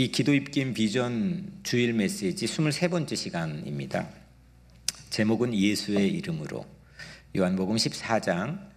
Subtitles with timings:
[0.00, 4.08] 이 기도 입김 비전 주일 메시지 23번째 시간입니다.
[5.10, 6.64] 제목은 예수의 이름으로
[7.36, 8.70] 요한복음 14장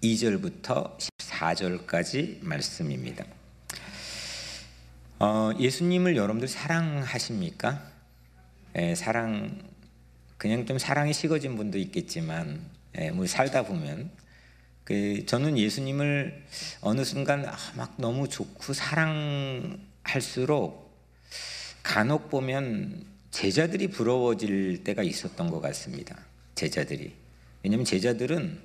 [0.00, 3.26] 12절부터 14절까지 말씀입니다.
[5.18, 7.86] 어, 예수님을 여러분들 사랑하십니까?
[8.78, 9.60] 예, 사랑
[10.38, 12.64] 그냥 좀 사랑이 식어진 분도 있겠지만
[12.96, 14.10] 예, 뭐 살다 보면
[14.84, 16.46] 그 저는 예수님을
[16.80, 20.96] 어느 순간 아, 막 너무 좋고 사랑 할수록
[21.82, 26.16] 간혹 보면 제자들이 부러워질 때가 있었던 것 같습니다.
[26.54, 27.14] 제자들이
[27.62, 28.60] 왜냐하면 제자들은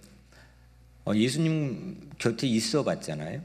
[1.06, 3.42] 어, 예수님 곁에 있어 봤잖아요.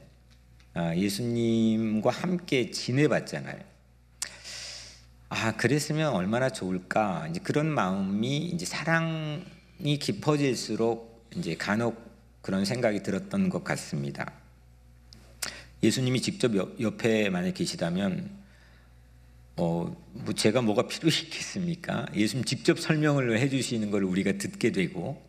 [0.74, 3.58] 아, 예수님과 함께 지내봤잖아요.
[5.28, 12.00] 아 그랬으면 얼마나 좋을까 이제 그런 마음이 이제 사랑이 깊어질수록 이제 간혹
[12.42, 14.32] 그런 생각이 들었던 것 같습니다.
[15.82, 18.30] 예수님이 직접 옆에 만약 계시다면
[19.56, 22.06] 어, 뭐 제가 뭐가 필요했겠습니까?
[22.14, 25.22] 예수님 직접 설명을 해주시는 걸 우리가 듣게 되고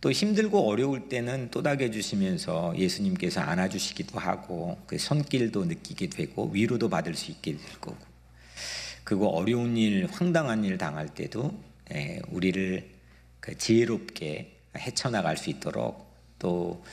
[0.00, 7.14] 또 힘들고 어려울 때는 또닥여 주시면서 예수님께서 안아주시기도 하고 그 손길도 느끼게 되고 위로도 받을
[7.14, 7.98] 수 있게 될 거고
[9.04, 11.56] 그리고 어려운 일, 황당한 일 당할 때도
[11.92, 12.88] 예, 우리를
[13.40, 16.84] 그 지혜롭게 헤쳐나갈 수 있도록 또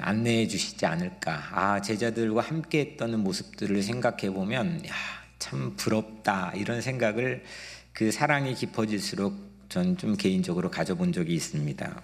[0.00, 1.48] 안내해 주시지 않을까.
[1.52, 4.92] 아, 제자들과 함께 했던 모습들을 생각해 보면, 야,
[5.38, 6.52] 참 부럽다.
[6.54, 7.44] 이런 생각을
[7.92, 12.02] 그 사랑이 깊어질수록 전 좀 개인적으로 가져본 적이 있습니다.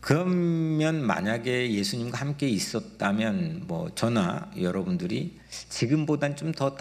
[0.00, 6.74] 그러면 만약에 예수님과 함께 있었다면, 뭐, 저나 여러분들이 지금보단 좀 더,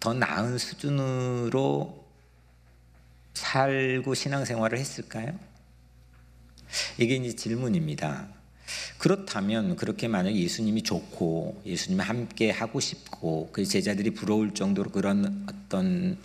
[0.00, 2.02] 더 나은 수준으로
[3.34, 5.51] 살고 신앙생활을 했을까요?
[6.98, 8.28] 이게 이제 질문입니다.
[8.98, 16.18] 그렇다면 그렇게 만약 예수님이 좋고 예수님 함께 하고 싶고 그 제자들이 부러울 정도로 그런 어떤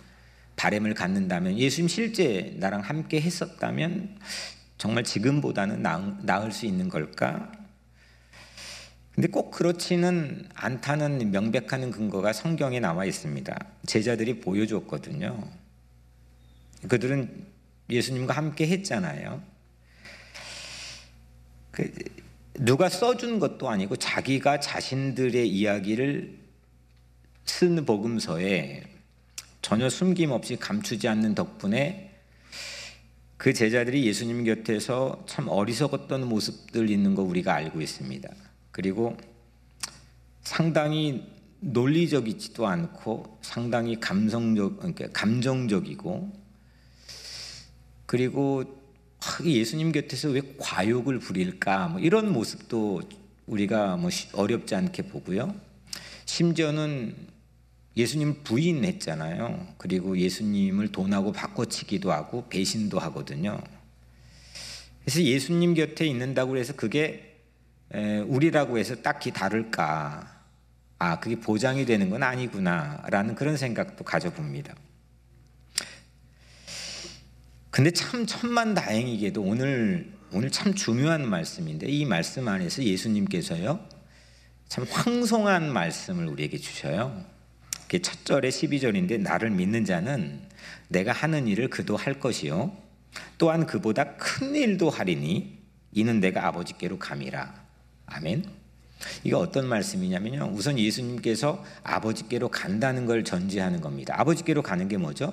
[0.56, 4.18] 바램을 갖는다면 예수님 실제 나랑 함께 했었다면
[4.76, 5.82] 정말 지금보다는
[6.22, 7.52] 나을 수 있는 걸까?
[9.14, 13.58] 근데 꼭 그렇지는 않다는 명백한 근거가 성경에 나와 있습니다.
[13.84, 15.42] 제자들이 보여줬거든요.
[16.86, 17.46] 그들은
[17.90, 19.42] 예수님과 함께 했잖아요.
[21.78, 21.92] 그
[22.54, 26.36] 누가 써준 것도 아니고 자기가 자신들의 이야기를
[27.44, 28.82] 쓴 복음서에
[29.62, 32.16] 전혀 숨김없이 감추지 않는 덕분에
[33.36, 38.28] 그 제자들이 예수님 곁에서 참 어리석었던 모습들 있는 거 우리가 알고 있습니다.
[38.72, 39.16] 그리고
[40.42, 46.32] 상당히 논리적이지도 않고 상당히 감성적, 그러니까 감정적이고
[48.06, 48.78] 그리고
[49.44, 51.88] 예수님 곁에서 왜 과욕을 부릴까?
[51.88, 53.02] 뭐 이런 모습도
[53.46, 55.54] 우리가 뭐 어렵지 않게 보고요.
[56.26, 57.14] 심지어는
[57.96, 59.74] 예수님 부인했잖아요.
[59.76, 63.60] 그리고 예수님을 돈하고 바꿔치기도 하고 배신도 하거든요.
[65.04, 67.40] 그래서 예수님 곁에 있는다고 해서 그게
[68.26, 70.36] 우리라고 해서 딱히 다를까?
[71.00, 74.74] 아, 그게 보장이 되는 건 아니구나라는 그런 생각도 가져봅니다.
[77.78, 83.78] 근데 참 천만 다행이게도 오늘 오늘 참 중요한 말씀인데 이 말씀 안에서 예수님께서요
[84.66, 87.24] 참 황송한 말씀을 우리에게 주셔요.
[87.82, 90.40] 그게 첫 절에 12절인데 나를 믿는 자는
[90.88, 92.76] 내가 하는 일을 그도 할 것이요
[93.38, 95.62] 또한 그보다 큰 일도 하리니
[95.92, 97.64] 이는 내가 아버지께로 감이라.
[98.06, 98.44] 아멘.
[99.22, 100.50] 이거 어떤 말씀이냐면요.
[100.52, 104.16] 우선 예수님께서 아버지께로 간다는 걸 전제하는 겁니다.
[104.18, 105.32] 아버지께로 가는 게 뭐죠?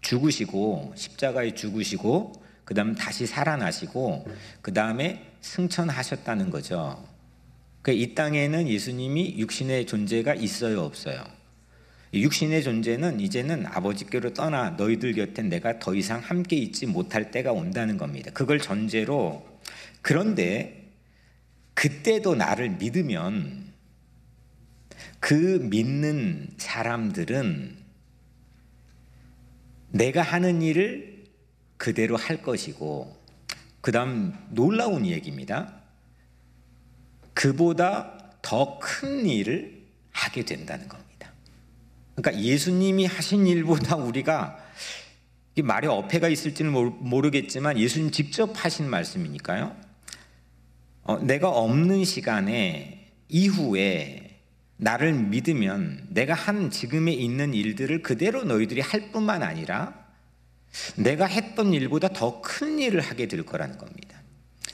[0.00, 2.32] 죽으시고 십자가에 죽으시고
[2.64, 4.26] 그 다음 다시 살아나시고
[4.60, 7.02] 그 다음에 승천하셨다는 거죠.
[7.82, 11.24] 그러니까 이 땅에는 예수님이 육신의 존재가 있어요, 없어요?
[12.12, 17.96] 육신의 존재는 이제는 아버지께로 떠나 너희들 곁에 내가 더 이상 함께 있지 못할 때가 온다는
[17.98, 18.30] 겁니다.
[18.32, 19.46] 그걸 전제로
[20.00, 20.90] 그런데
[21.74, 23.72] 그때도 나를 믿으면
[25.20, 25.34] 그
[25.70, 27.76] 믿는 사람들은
[29.90, 31.24] 내가 하는 일을
[31.76, 33.16] 그대로 할 것이고,
[33.80, 35.74] 그 다음 놀라운 얘기입니다.
[37.34, 41.32] 그보다 더 큰 일을 하게 된다는 겁니다.
[42.14, 44.58] 그러니까 예수님이 하신 일보다 우리가
[45.62, 49.76] 말에 어폐가 있을지는 모르겠지만 예수님 직접 하신 말씀이니까요.
[51.02, 54.27] 어, 내가 없는 시간에 이후에
[54.78, 60.06] 나를 믿으면 내가 한 지금에 있는 일들을 그대로 너희들이 할 뿐만 아니라
[60.96, 64.20] 내가 했던 일보다 더 큰 일을 하게 될 거라는 겁니다.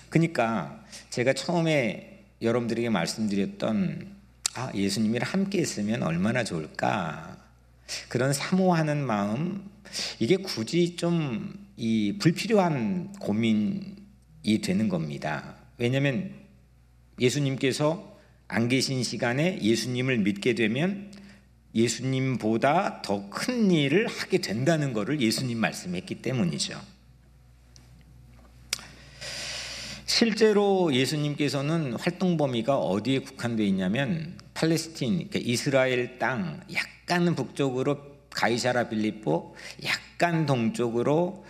[0.09, 4.15] 그러니까 제가 처음에 여러분들에게 말씀드렸던
[4.55, 7.37] 아, 예수님이랑 함께 있으면 얼마나 좋을까?
[8.09, 9.69] 그런 사모하는 마음
[10.21, 15.57] 이게 굳이 좀 이 불필요한 고민이 되는 겁니다.
[15.79, 16.33] 왜냐하면
[17.21, 18.14] 예수님께서
[18.49, 21.13] 안 계신 시간에 예수님을 믿게 되면
[21.75, 26.81] 예수님보다 더 큰 일을 하게 된다는 것을 예수님 말씀했기 때문이죠.
[30.07, 37.99] 실제로 예수님께서는 활동 범위가 어디에 국한되어 있냐면 팔레스틴, 그러니까 이스라엘 땅 약간 북쪽으로
[38.31, 41.45] 가이사라 빌립보, 약간 동쪽으로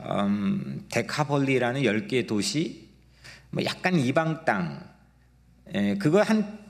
[0.00, 2.88] 음, 데카폴리라는 10개 도시,
[3.50, 4.86] 뭐 약간 이방 땅,
[5.74, 6.60] 에, 예, 그거 한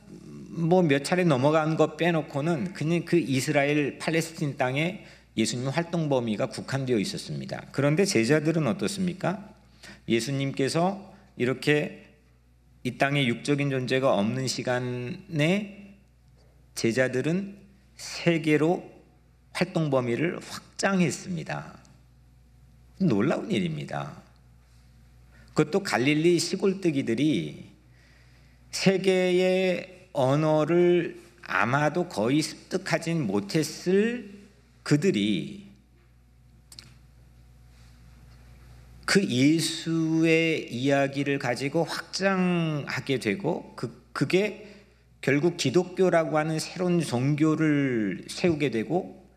[0.50, 5.05] 뭐 몇 차례 넘어간 거 빼놓고는 그냥 그 이스라엘 팔레스틴 땅에
[5.37, 7.67] 예수님 활동 범위가 국한되어 있었습니다.
[7.73, 9.49] 그런데 제자들은 어떻습니까?
[10.08, 12.08] 예수님께서 이렇게
[12.82, 15.94] 이 땅에 육적인 존재가 없는 시간에
[16.75, 17.56] 제자들은
[17.96, 18.91] 세계로
[19.53, 21.79] 활동 범위를 확장했습니다.
[22.99, 24.20] 놀라운 일입니다.
[25.55, 27.69] 그것도 갈릴리 시골뜨기들이
[28.70, 34.31] 세계의 언어를 아마도 거의 습득하진 못했을
[34.82, 35.69] 그들이
[39.05, 44.69] 그 예수의 이야기를 가지고 확장하게 되고 그, 그게
[45.20, 49.28] 결국 기독교라고 하는 새로운 종교를 세우게 되고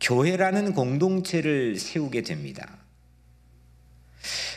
[0.00, 2.81] 교회라는 공동체를 세우게 됩니다.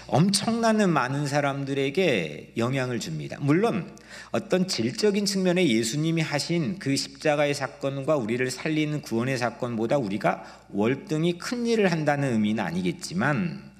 [0.07, 3.37] 엄청나는 많은 사람들에게 영향을 줍니다.
[3.41, 3.95] 물론
[4.31, 11.65] 어떤 질적인 측면에 예수님이 하신 그 십자가의 사건과 우리를 살리는 구원의 사건보다 우리가 월등히 큰
[11.65, 13.71] 일을 한다는 의미는 아니겠지만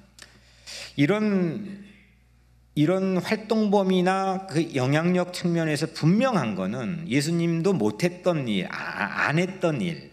[0.96, 1.84] 이런
[2.74, 10.10] 이런 활동 범위나 그 영향력 측면에서 분명한 거는 예수님도 못했던 일, 아, 안 했던 일,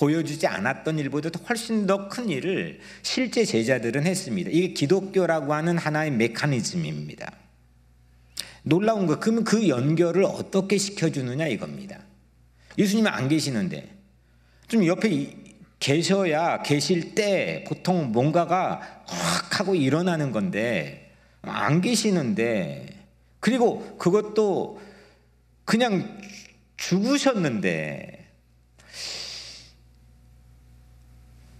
[0.00, 4.48] 보여주지 않았던 일보다 훨씬 더 큰 일을 실제 제자들은 했습니다.
[4.50, 7.30] 이게 기독교라고 하는 하나의 메커니즘입니다.
[8.62, 11.98] 놀라운 거, 그러면 그 연결을 어떻게 시켜주느냐 이겁니다.
[12.78, 13.90] 예수님이 안 계시는데,
[14.68, 15.36] 좀 옆에
[15.78, 21.12] 계셔야 계실 때 보통 뭔가가 확 하고 일어나는 건데,
[21.42, 22.86] 안 계시는데,
[23.38, 24.80] 그리고 그것도
[25.64, 26.18] 그냥
[26.76, 28.19] 죽으셨는데,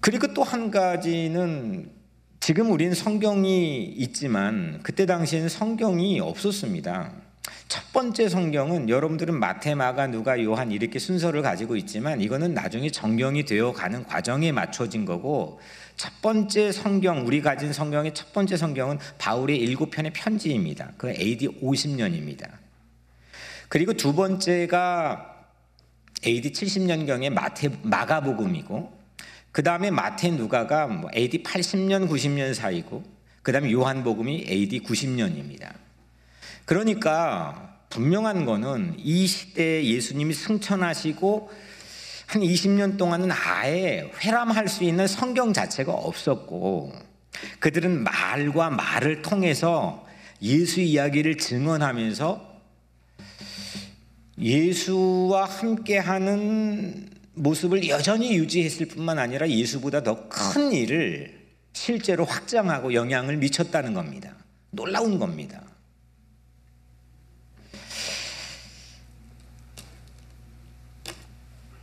[0.01, 1.91] 그리고 또 한 가지는
[2.41, 7.13] 지금 우리는 성경이 있지만 그때 당시에는 성경이 없었습니다.
[7.69, 13.45] 첫 번째 성경은 여러분들은 마태, 마가, 누가, 요한 이렇게 순서를 가지고 있지만 이거는 나중에 정경이
[13.45, 15.61] 되어 가는 과정에 맞춰진 거고
[15.97, 20.93] 첫 번째 성경, 우리 가진 성경의 첫 번째 성경은 바울의 일곱 편의 편지입니다.
[20.97, 22.49] 그 AD 50년입니다.
[23.69, 25.45] 그리고 두 번째가
[26.27, 29.00] AD 70년경의 마태, 마가복음이고
[29.53, 33.03] 그 다음에 마태 누가가 뭐 AD 80년 90년 사이고
[33.43, 35.73] 그 다음에 요한복음이 AD 90년입니다.
[36.65, 41.51] 그러니까 분명한 거는 이 시대에 예수님이 승천하시고
[42.27, 46.93] 한 20년 동안은 아예 회람할 수 있는 성경 자체가 없었고
[47.59, 50.07] 그들은 말과 말을 통해서
[50.41, 52.51] 예수 이야기를 증언하면서
[54.39, 61.41] 예수와 함께하는 모습을 여전히 유지했을 뿐만 아니라 예수보다 더 큰 일을
[61.73, 64.35] 실제로 확장하고 영향을 미쳤다는 겁니다.
[64.71, 65.63] 놀라운 겁니다.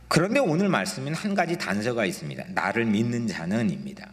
[0.08, 2.44] 그런데 오늘 말씀은 한 가지 단서가 있습니다.
[2.54, 4.10] 나를 믿는 자는입니다.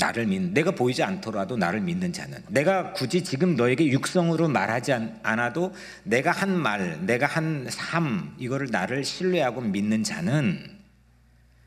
[0.00, 5.20] 나를 믿 내가 보이지 않더라도 나를 믿는 자는 내가 굳이 지금 너에게 육성으로 말하지 않
[5.22, 10.78] 아도 내가 한 말, 내가 한 삶 이거를 나를 신뢰하고 믿는 자는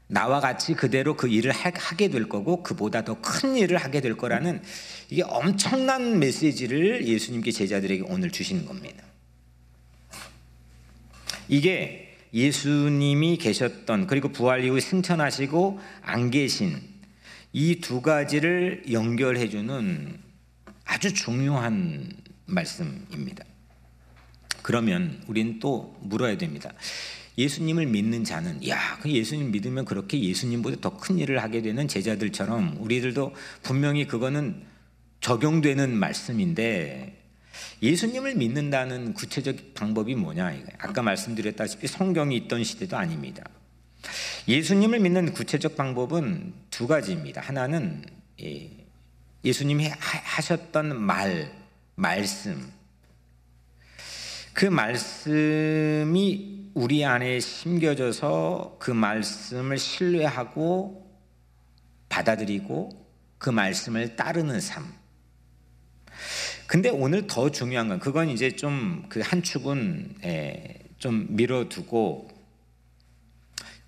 [0.08, 4.62] 나와 같이 그대로 그 일을 하게 될 거고 그보다 더 큰 일을 하게 될 거라는
[5.10, 9.04] 이게 엄청난 메시지를 예수님께 제자들에게 오늘 주시는 겁니다.
[11.48, 16.93] 이게 예수님이 계셨던 그리고 부활 이후 승천하시고 안 계신
[17.54, 20.20] 이 두 가지를 연결해 주는
[20.86, 22.12] 아주 중요한
[22.46, 23.46] 말씀입니다.
[24.62, 26.72] 그러면 우리는 또 물어야 됩니다.
[27.38, 32.78] 예수님을 믿는 자는 야, 그 예수님 믿으면 그렇게 예수님보다 더 큰 일을 하게 되는 제자들처럼
[32.80, 33.34] 우리들도
[33.64, 34.64] 분명히 그거는
[35.22, 37.20] 적용되는 말씀인데
[37.82, 40.56] 예수님을 믿는다는 구체적 방법이 뭐냐?
[40.80, 43.44] 아까 말씀드렸다시피 성경이 있던 시대도 아닙니다.
[44.48, 47.42] 예수님을 믿는 구체적 방법은 두 가지입니다.
[47.42, 48.04] 하나는
[49.44, 51.52] 예수님이 하셨던 말,
[51.96, 52.72] 말씀,
[54.54, 61.04] 그 말씀이 우리 안에 심겨져서 그 말씀을 신뢰하고
[62.10, 62.90] 받아들이고
[63.38, 64.94] 그 말씀을 따르는 삶.
[66.68, 72.30] 근데 오늘 더 중요한 건 그건 이제 좀 그 한 축은 예, 좀 밀어두고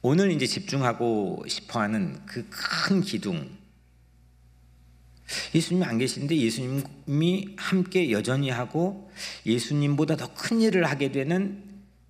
[0.07, 3.49] 오늘 이제 집중하고 싶어 하는 그 큰 기둥.
[5.55, 9.09] 예수님이 안 계신데 예수님이 함께 여전히 하고
[9.47, 11.63] 예수님보다 더 큰 일을 하게 되는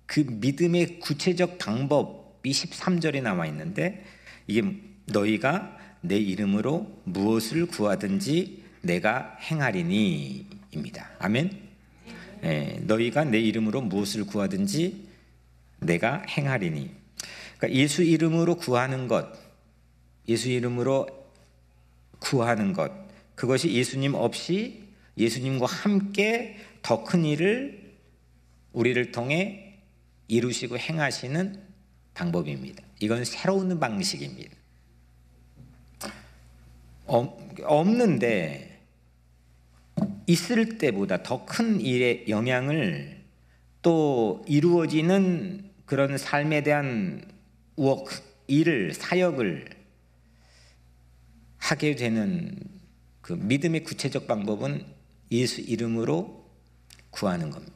[0.04, 4.04] 그 믿음의 구체적 방법이 13절에 나와 있는데
[4.46, 4.62] 이게
[5.06, 11.12] 너희가 내 이름으로 무엇을 구하든지 내가 행하리니입니다.
[11.18, 11.50] 아멘.
[12.44, 15.06] 예, 너희가 내 이름으로 무엇을 구하든지
[15.80, 16.90] 내가 행하리니.
[17.56, 19.32] 그러니까 예수 이름으로 구하는 것,
[20.28, 21.06] 예수 이름으로
[22.18, 22.92] 구하는 것,
[23.34, 24.84] 그것이 예수님 없이
[25.18, 27.96] 예수님과 함께 더 큰 일을
[28.72, 29.78] 우리를 통해
[30.28, 31.62] 이루시고 행하시는
[32.14, 32.82] 방법입니다.
[33.00, 34.54] 이건 새로운 방식입니다.
[37.62, 38.80] 없는데
[40.26, 43.24] 있을 때보다 더 큰 일의 영향을
[43.82, 47.24] 또 이루어지는 그런 삶에 대한
[47.76, 49.68] work, 일을, 사역을
[51.58, 52.58] 하게 되는
[53.20, 54.84] 그 믿음의 구체적 방법은
[55.32, 56.48] 예수 이름으로
[57.10, 57.74] 구하는 겁니다.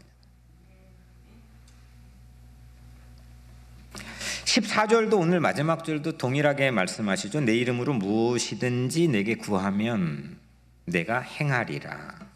[4.45, 7.41] 14절도 오늘 마지막 절도 동일하게 말씀하시죠.
[7.41, 10.39] 내 이름으로 무엇이든지 내게 구하면
[10.87, 12.30] 내가 행하리라.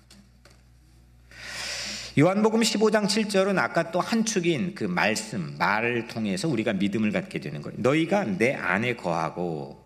[2.17, 7.61] 요한복음 15장 7절은 아까 또 한 축인 그 말씀, 말을 통해서 우리가 믿음을 갖게 되는
[7.61, 7.77] 거예요.
[7.81, 9.85] 너희가 내 안에 거하고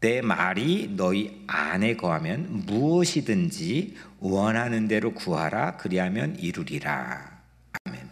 [0.00, 7.40] 내 말이 너희 안에 거하면 무엇이든지 원하는 대로 구하라 그리하면 이루리라.
[7.84, 8.10] 아멘.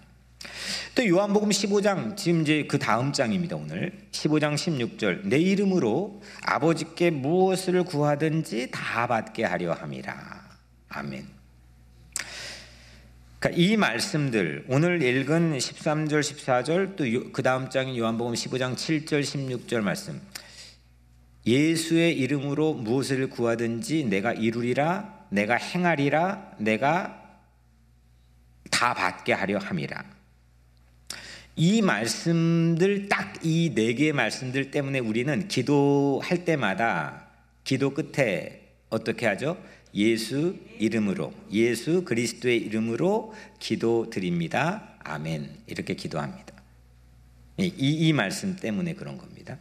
[0.95, 3.57] 또 요한복음 15장 지금 이제 그 다음 장입니다.
[3.57, 10.15] 오늘 15장 16절 내 이름으로 아버지께 무엇을 구하든지 다 받게 하려 함이라.
[10.89, 11.40] 아멘.
[13.41, 19.81] 그러니까 이 말씀들 오늘 읽은 13절 14절 또 그 다음 장인 요한복음 15장 7절 16절
[19.81, 20.21] 말씀
[21.47, 27.17] 예수의 이름으로 무엇을 구하든지 내가 이루리라 내가 행하리라 내가
[28.71, 30.05] 다 받게 하려 함이라
[31.57, 37.27] 이 말씀들 딱 이 네 개의 말씀들 때문에 우리는 기도할 때마다
[37.65, 39.57] 기도 끝에 어떻게 하죠?
[39.95, 44.95] 예수 이름으로 예수 그리스도의 이름으로 기도드립니다.
[45.01, 45.63] 아멘.
[45.67, 46.55] 이렇게 기도합니다.
[47.59, 49.59] 이, 이 말씀 때문에 그런 겁니다.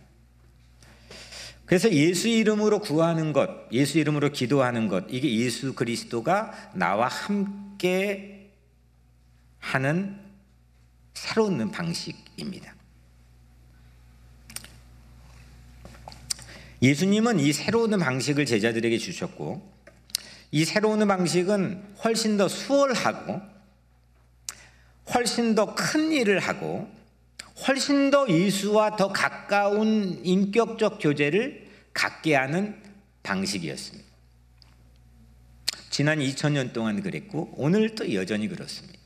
[1.65, 8.49] 그래서 예수 이름으로 구하는 것, 예수 이름으로 기도하는 것, 이게 예수 그리스도가 나와 함께
[9.59, 10.19] 하는
[11.13, 12.73] 새로운 방식입니다.
[16.81, 19.78] 예수님은 이 새로운 방식을 제자들에게 주셨고,
[20.51, 23.41] 이 새로운 방식은 훨씬 더 수월하고
[25.13, 26.87] 훨씬 더 큰 일을 하고
[27.67, 32.81] 훨씬 더 예수와 더 가까운 인격적 교제를 갖게 하는
[33.23, 34.07] 방식이었습니다.
[35.89, 38.97] 지난 2000년 동안 그랬고 오늘 또 여전히 그렇습니다.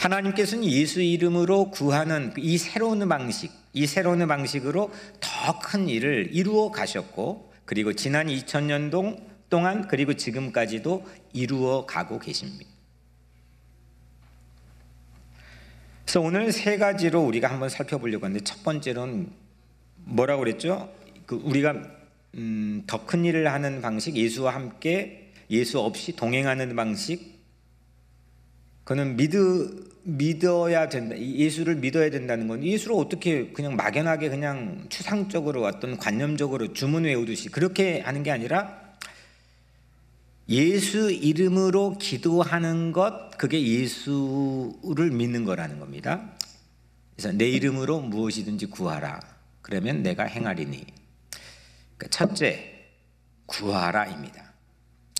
[0.00, 7.52] 하나님께서는 예수 이름으로 구하는 이 새로운 방식, 이 새로운 방식으로 더 큰 일을 이루어 가셨고
[7.64, 12.68] 그리고 지난 2000년 동 동안 그리고 지금까지도 이루어 가고 계십니다.
[16.04, 19.30] 그래서 오늘 세 가지로 우리가 한번 살펴보려고 하는데 첫 번째로는
[20.06, 20.92] 뭐라고 그랬죠?
[21.24, 21.72] 그 우리가
[22.34, 27.38] 음, 더 큰 일을 하는 방식, 예수와 함께 예수 없이 동행하는 방식,
[28.82, 31.16] 그는 믿으, 믿어야 된다.
[31.16, 38.00] 예수를 믿어야 된다는 건 예수를 어떻게 그냥 막연하게 그냥 추상적으로 어떤 관념적으로 주문 외우듯이 그렇게
[38.00, 38.83] 하는 게 아니라
[40.48, 46.30] 예수 이름으로 기도하는 것, 그게 예수를 믿는 거라는 겁니다.
[47.16, 49.20] 그래서 내 이름으로 무엇이든지 구하라.
[49.62, 50.84] 그러면 내가 행하리니.
[51.96, 52.88] 그러니까 첫째,
[53.46, 54.52] 구하라입니다.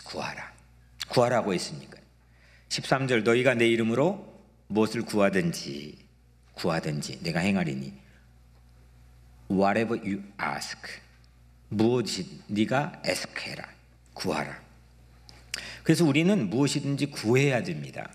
[0.05, 0.53] 구하라.
[1.09, 1.99] 구하라고 했으니까.
[2.69, 4.35] 13절 너희가 내 이름으로
[4.69, 6.05] 무엇을 구하든지
[6.55, 7.93] 구하든지 내가 행하리니
[9.51, 10.81] whatever you ask
[11.69, 13.69] 무엇이 네가 에스케라
[14.15, 14.64] 구하라
[15.85, 18.11] 그래서 우리는 무엇이든지 구해야 됩니다.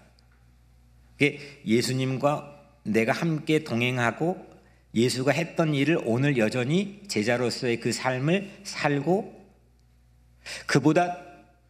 [1.65, 4.49] 예수님과 내가 함께 동행하고
[4.95, 9.39] 예수가 했던 일을 오늘 여전히 제자로서의 그 삶을 살고
[10.65, 11.17] 그보다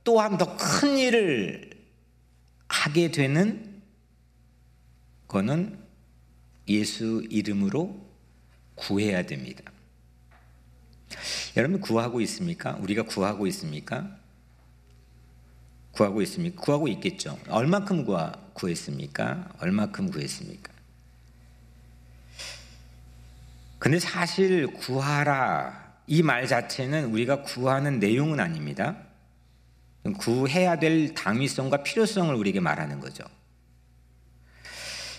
[0.03, 1.69] 또한 더 큰 일을
[2.69, 3.81] 하게 되는
[5.27, 5.77] 거는
[6.69, 7.99] 예수 이름으로
[8.75, 9.69] 구해야 됩니다.
[11.57, 12.77] 여러분 구하고 있습니까?
[12.79, 14.17] 우리가 구하고 있습니까?
[15.99, 16.61] 구하고 있습니까?
[16.61, 17.37] 구하고 있겠죠.
[17.49, 19.49] 얼마큼 구하, 구했습니까?
[19.59, 20.71] 얼마큼 구했습니까?
[23.79, 28.95] 근데 사실 구하라 이 말 자체는 우리가 구하는 내용은 아닙니다.
[30.17, 33.25] 구해야 될 당위성과 필요성을 우리에게 말하는 거죠.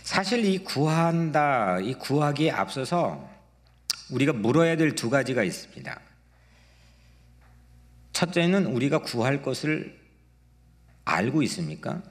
[0.02, 3.28] 사실 이 구한다, 이 구하기에 앞서서
[4.10, 6.00] 우리가 물어야 될 두 가지가 있습니다.
[8.14, 9.99] 첫째는 우리가 구할 것을
[11.10, 12.02] 알고 있습니까?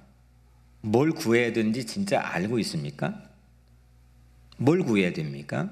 [0.81, 3.21] 뭘 구해야 되는지 진짜 알고 있습니까?
[4.57, 5.69] 뭘 구해야 됩니까?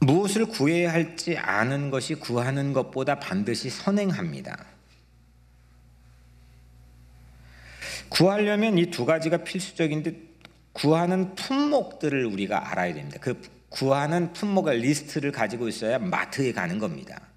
[0.00, 4.64] 무엇을 구해야 할지 아는 것이 구하는 것보다 반드시 선행합니다.
[8.08, 10.30] 구하려면 이 두 가지가 필수적인데
[10.72, 13.18] 구하는 품목들을 우리가 알아야 됩니다.
[13.20, 17.29] 그 구하는 품목의 리스트를 가지고 있어야 마트에 가는 겁니다.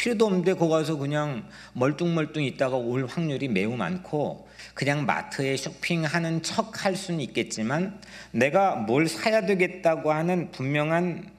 [0.00, 6.86] 필요도 없는데 거기 가서 그냥 멀뚱멀뚱 있다가 올 확률이 매우 많고 그냥 마트에 쇼핑하는 척
[6.86, 11.30] 할 수는 있겠지만 내가 뭘 사야 되겠다고 하는 분명한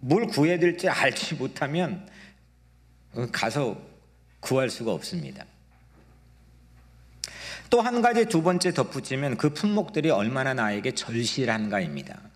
[0.00, 2.08] 뭘 구해야 될지 알지 못하면
[3.30, 3.76] 가서
[4.40, 5.44] 구할 수가 없습니다.
[7.68, 12.31] 또 한 가지 두 번째 덧붙이면 그 품목들이 얼마나 나에게 절실한가입니다.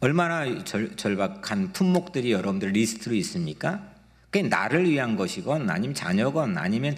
[0.00, 3.94] 얼마나 절, 절박한 품목들이 여러분들 리스트로 있습니까?
[4.30, 6.96] 그게 나를 위한 것이건 아니면 자녀건 아니면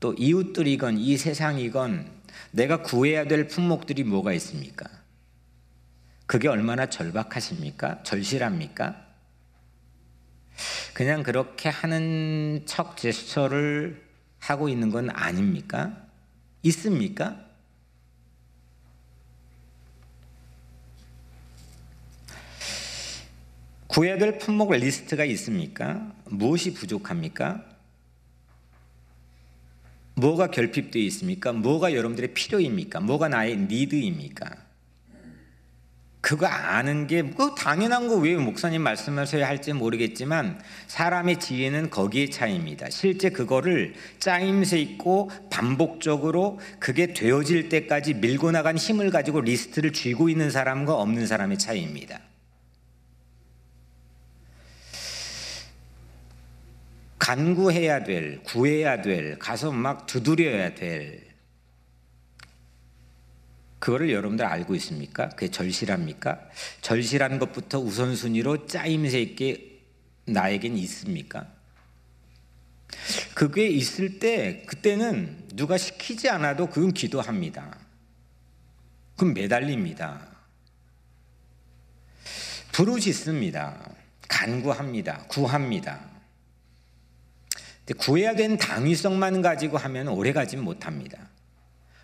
[0.00, 2.10] 또 이웃들이건 이 세상이건
[2.52, 4.88] 내가 구해야 될 품목들이 뭐가 있습니까?
[6.26, 8.02] 그게 얼마나 절박하십니까?
[8.02, 9.04] 절실합니까?
[10.94, 14.02] 그냥 그렇게 하는 척 제스처를
[14.38, 16.06] 하고 있는 건 아닙니까?
[16.62, 17.44] 있습니까?
[23.94, 26.12] 구해야 될 품목 리스트가 있습니까?
[26.24, 27.64] 무엇이 부족합니까?
[30.16, 31.52] 뭐가 결핍되어 있습니까?
[31.52, 32.98] 뭐가 여러분들의 필요입니까?
[32.98, 34.50] 뭐가 나의 니드입니까?
[36.20, 42.90] 그거 아는 게그 당연한 거 왜 목사님 말씀하셔야 할지 모르겠지만 사람의 지혜는 거기에 차이입니다.
[42.90, 50.50] 실제 그거를 짜임새 있고 반복적으로 그게 되어질 때까지 밀고 나간 힘을 가지고 리스트를 쥐고 있는
[50.50, 52.18] 사람과 없는 사람의 차이입니다.
[57.24, 61.24] 간구해야 될, 구해야 될, 가서 막 두드려야 될
[63.78, 65.30] 그거를 여러분들 알고 있습니까?
[65.30, 66.38] 그게 절실합니까?
[66.82, 69.80] 절실한 것부터 우선순위로 짜임새 있게
[70.26, 71.46] 나에겐 있습니까?
[73.34, 77.78] 그게 있을 때 그때는 누가 시키지 않아도 그건 기도합니다.
[79.16, 80.28] 그건 매달립니다.
[82.72, 83.94] 부르짖습니다.
[84.28, 85.24] 간구합니다.
[85.28, 86.13] 구합니다.
[87.92, 91.18] 구해야 되는 당위성만 가지고 하면 오래 가진 못합니다.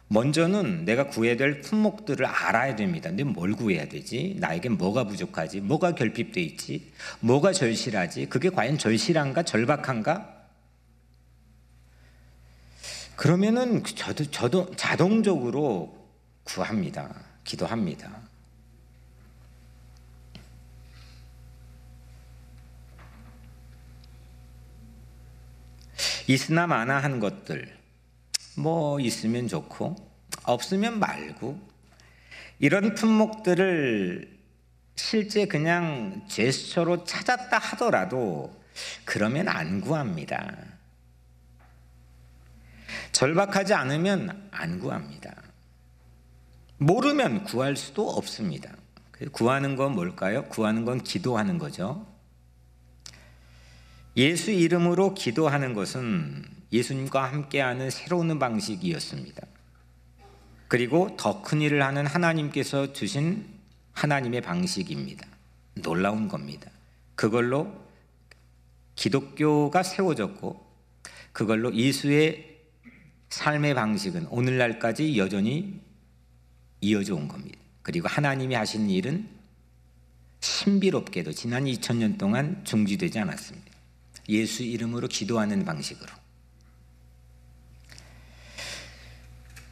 [0.09, 3.09] 먼저는 내가 구해야 될 품목들을 알아야 됩니다.
[3.09, 4.37] 근데 뭘 구해야 되지?
[4.41, 5.61] 나에게 뭐가 부족하지?
[5.61, 6.93] 뭐가 결핍돼 있지?
[7.21, 8.27] 뭐가 절실하지?
[8.27, 9.45] 그게 과연 절실한가?
[9.45, 10.37] 절박한가?
[13.15, 15.97] 그러면은 저도, 저도 자동적으로
[16.43, 17.15] 구합니다.
[17.45, 18.30] 기도합니다.
[26.31, 27.77] 있으나 마나 한 것들,
[28.57, 29.97] 뭐 있으면 좋고
[30.45, 31.61] 없으면 말고
[32.61, 34.39] 이런 품목들을
[34.95, 38.63] 실제 그냥 제스처로 찾았다 하더라도
[39.05, 40.57] 그러면 안 구합니다.
[43.11, 45.35] 절박하지 않으면 안 구합니다.
[46.79, 48.71] 모르면 구할 수도 없습니다.
[49.33, 50.45] 구하는 건 뭘까요?
[50.45, 52.07] 구하는 건 기도하는 거죠.
[54.21, 59.47] 예수 이름으로 기도하는 것은 예수님과 함께하는 새로운 방식이었습니다.
[60.69, 63.47] 그리고 더 큰 일을 하는 하나님께서 주신
[63.93, 65.27] 하나님의 방식입니다.
[65.77, 66.71] 놀라운 겁니다.
[67.15, 67.73] 그걸로
[68.95, 70.67] 기독교가 세워졌고
[71.33, 72.59] 그걸로 예수의
[73.31, 75.81] 삶의 방식은 오늘날까지 여전히
[76.83, 77.59] 이어져 온 겁니다.
[77.81, 79.31] 그리고 하나님이 하신 일은
[80.41, 83.70] 신비롭게도 지난 2000년 동안 중지되지 않았습니다.
[84.31, 86.11] 예수 이름으로 기도하는 방식으로.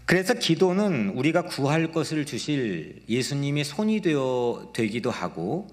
[0.04, 5.68] 그래서 기도는 우리가 구할 것을 주실 예수님의 손이 되어 되기도 하고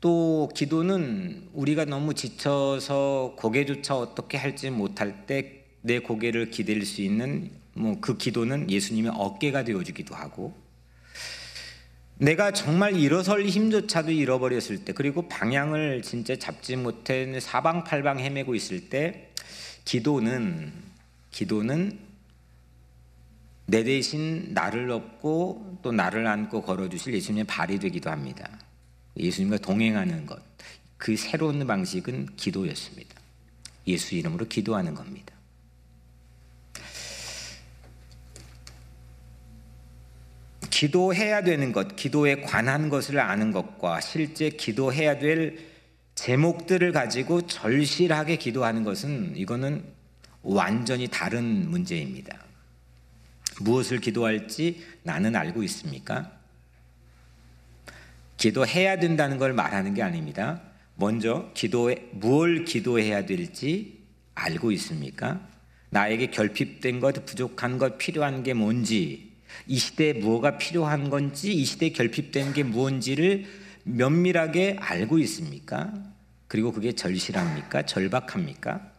[0.00, 7.50] 또 기도는 우리가 너무 지쳐서 고개조차 어떻게 할지 못할 때 내 고개를 기댈 수 있는
[7.74, 10.54] 뭐 그 기도는 예수님의 어깨가 되어 주기도 하고
[12.20, 19.30] 내가 정말 일어설 힘조차도 잃어버렸을 때 그리고 방향을 진짜 잡지 못해 사방팔방 헤매고 있을 때
[19.86, 20.70] 기도는
[21.30, 21.98] 기도는
[23.64, 28.50] 내 대신 나를 업고 또 나를 안고 걸어주실 예수님의 발이 되기도 합니다.
[29.16, 30.42] 예수님과 동행하는 것.
[30.98, 33.14] 그 새로운 방식은 기도였습니다.
[33.86, 35.34] 예수 이름으로 기도하는 겁니다.
[40.80, 45.58] 기도해야 되는 것, 기도에 관한 것을 아는 것과 실제 기도해야 될
[46.14, 49.84] 제목들을 가지고 절실하게 기도하는 것은 이거는
[50.40, 52.34] 완전히 다른 문제입니다.
[53.60, 56.32] 무엇을 기도할지 나는 알고 있습니까?
[58.38, 60.62] 기도해야 된다는 걸 말하는 게 아닙니다.
[60.94, 63.98] 먼저 기도에 뭘 기도해야 될지
[64.34, 65.46] 알고 있습니까?
[65.90, 69.29] 나에게 결핍된 것, 부족한 것, 필요한 게 뭔지,
[69.66, 73.46] 이 시대에 뭐가 필요한 건지, 이 시대에 결핍된 게 무엇인지를
[73.84, 75.92] 면밀하게 알고 있습니까?
[76.48, 77.86] 그리고 그게 절실합니까?
[77.86, 78.92] 절박합니까?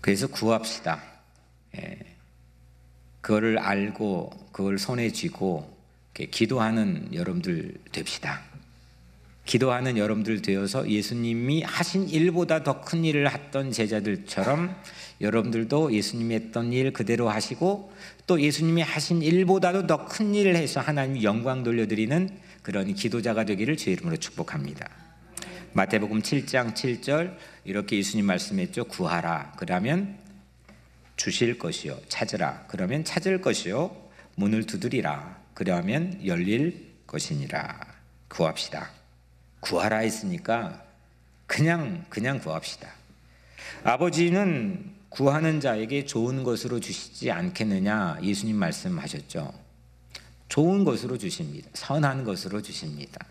[0.00, 1.02] 그래서 구합시다.
[1.76, 1.98] 예.
[3.20, 5.76] 그거를 알고 그걸 손에 쥐고
[6.14, 8.42] 기도하는 여러분들 됩시다.
[9.48, 14.76] 기도하는 여러분들 되어서 예수님이 하신 일보다 더 큰 일을 했던 제자들처럼
[15.22, 17.90] 여러분들도 예수님이 했던 일 그대로 하시고
[18.26, 22.28] 또 예수님이 하신 일보다도 더 큰 일을 해서 하나님 영광 돌려드리는
[22.60, 24.86] 그런 기도자가 되기를 주의 이름으로 축복합니다.
[25.72, 27.34] 마태복음 7장 7절
[27.64, 28.84] 이렇게 예수님 말씀했죠.
[28.84, 29.54] 구하라.
[29.56, 30.18] 그러면
[31.16, 31.98] 주실 것이요.
[32.08, 32.66] 찾으라.
[32.68, 33.96] 그러면 찾을 것이요.
[34.36, 35.38] 문을 두드리라.
[35.54, 37.80] 그러면 열릴 것이니라.
[38.28, 38.97] 구합시다.
[39.60, 40.82] 구하라 했으니까
[41.46, 42.88] 그냥 그냥 구합시다.
[43.84, 49.52] 아버지는 구하는 자에게 좋은 것으로 주시지 않겠느냐 예수님 말씀하셨죠.
[50.48, 51.68] 좋은 것으로 주십니다.
[51.74, 53.24] 선한 것으로 주십니다.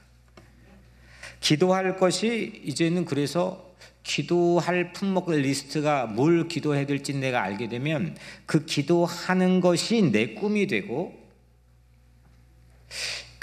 [1.39, 3.67] 기도할 것이 이제는 그래서
[4.03, 11.13] 기도할 품목 리스트가 뭘 기도해야 될지 내가 알게 되면 그 기도하는 것이 내 꿈이 되고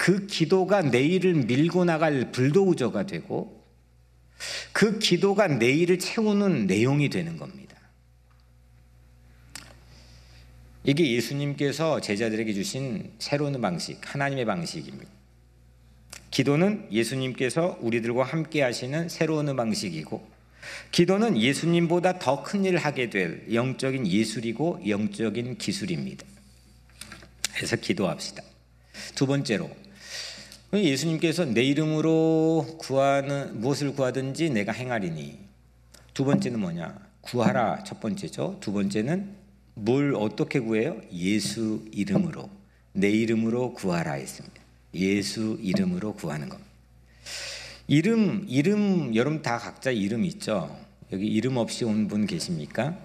[0.05, 3.65] 그 기도가 내일을 밀고 나갈 불도우저가 되고
[4.71, 7.75] 그 기도가 내일을 채우는 내용이 되는 겁니다.
[10.83, 15.09] 이게 예수님께서 제자들에게 주신 새로운 방식, 하나님의 방식입니다.
[16.29, 20.23] 기도는 예수님께서 우리들과 함께 하시는 새로운 방식이고
[20.91, 26.27] 기도는 예수님보다 더 큰 일을 하게 될 영적인 예술이고 영적인 기술입니다.
[27.55, 28.43] 그래서 기도합시다.
[29.15, 29.84] 두 번째로
[30.83, 35.39] 예수님께서 내 이름으로 구하는 무엇을 구하든지 내가 행하리니
[36.13, 36.97] 두 번째는 뭐냐?
[37.21, 38.57] 구하라 첫 번째죠.
[38.61, 39.35] 두 번째는
[39.75, 41.01] 뭘 어떻게 구해요?
[41.11, 42.49] 예수 이름으로
[42.93, 44.61] 내 이름으로 구하라 했습니다.
[44.93, 46.71] 예수 이름으로 구하는 겁니다.
[47.87, 50.75] 이름 이름 여러분 다 각자 이름 있죠.
[51.11, 52.97] 여기 이름 없이 온 분 계십니까?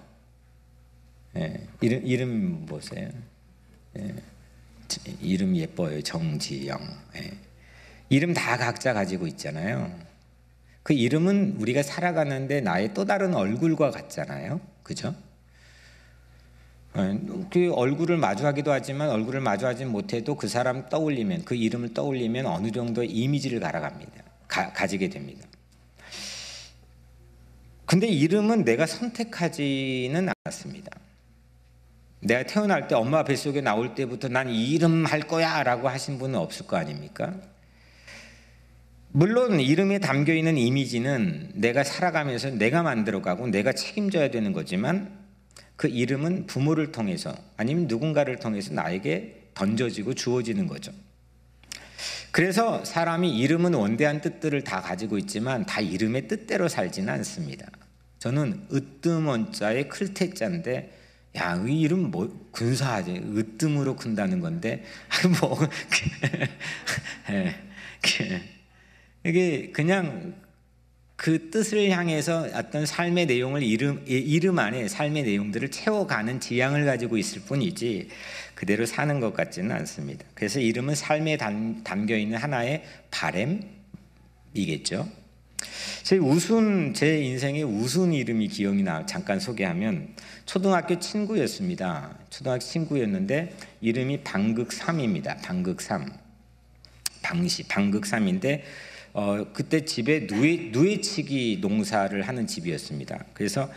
[1.37, 3.09] 예, 이름 이름 보세요.
[3.97, 4.15] 예,
[5.21, 6.01] 이름 예뻐요.
[6.01, 6.79] 정지영.
[7.17, 7.31] 예.
[8.11, 9.89] 이름 다 각자 가지고 있잖아요.
[10.83, 14.59] 그 이름은 우리가 살아가는데 나의 또 다른 얼굴과 같잖아요.
[14.83, 15.15] 그죠?
[16.93, 17.19] 어,
[17.49, 23.09] 그 얼굴을 마주하기도 하지만 얼굴을 마주하지 못해도 그 사람 떠올리면 그 이름을 떠올리면 어느 정도의
[23.09, 24.11] 이미지를 갈아갑니다.
[24.45, 25.47] 가, 가지게 됩니다.
[27.85, 30.91] 근데 이름은 내가 선택하지는 않았습니다.
[32.19, 36.37] 내가 태어날 때 엄마 뱃속에 나올 때부터 난 이 이름 할 거야 라고 하신 분은
[36.37, 37.33] 없을 거 아닙니까?
[39.13, 45.19] 물론 이름에 담겨 있는 이미지는 내가 살아가면서 내가 만들어가고 내가 책임져야 되는 거지만
[45.75, 50.93] 그 이름은 부모를 통해서 아니면 누군가를 통해서 나에게 던져지고 주어지는 거죠.
[52.31, 57.67] 그래서 사람이 이름은 원대한 뜻들을 다 가지고 있지만 다 이름의 뜻대로 살지는 않습니다.
[58.19, 60.97] 저는 으뜸원자의 클테자인데
[61.37, 63.23] 야, 이 이름 뭐 근사하지.
[63.35, 64.83] 으뜸으로 큰다는 건데
[65.41, 65.59] 뭐
[67.31, 67.55] 예,
[69.23, 70.35] 이게 그냥
[71.15, 77.43] 그 뜻을 향해서 어떤 삶의 내용을 이름, 이름 안에 삶의 내용들을 채워가는 지향을 가지고 있을
[77.43, 78.09] 뿐이지
[78.55, 80.25] 그대로 사는 것 같지는 않습니다.
[80.33, 85.07] 그래서 이름은 삶에 담겨 있는 하나의 바램이겠죠.
[86.01, 90.15] 제 우순 제 인생의 우순 이름이 기억이 나 잠깐 소개하면
[90.47, 92.17] 초등학교 친구였습니다.
[92.31, 95.37] 초등학교 친구였는데 이름이 방극삼입니다.
[95.37, 96.11] 방극삼
[97.21, 98.63] 방시 방극삼인데
[99.13, 103.25] 어, 그때 집에 누에, 누에치기 농사를 하는 집이었습니다.
[103.33, 103.69] 그래서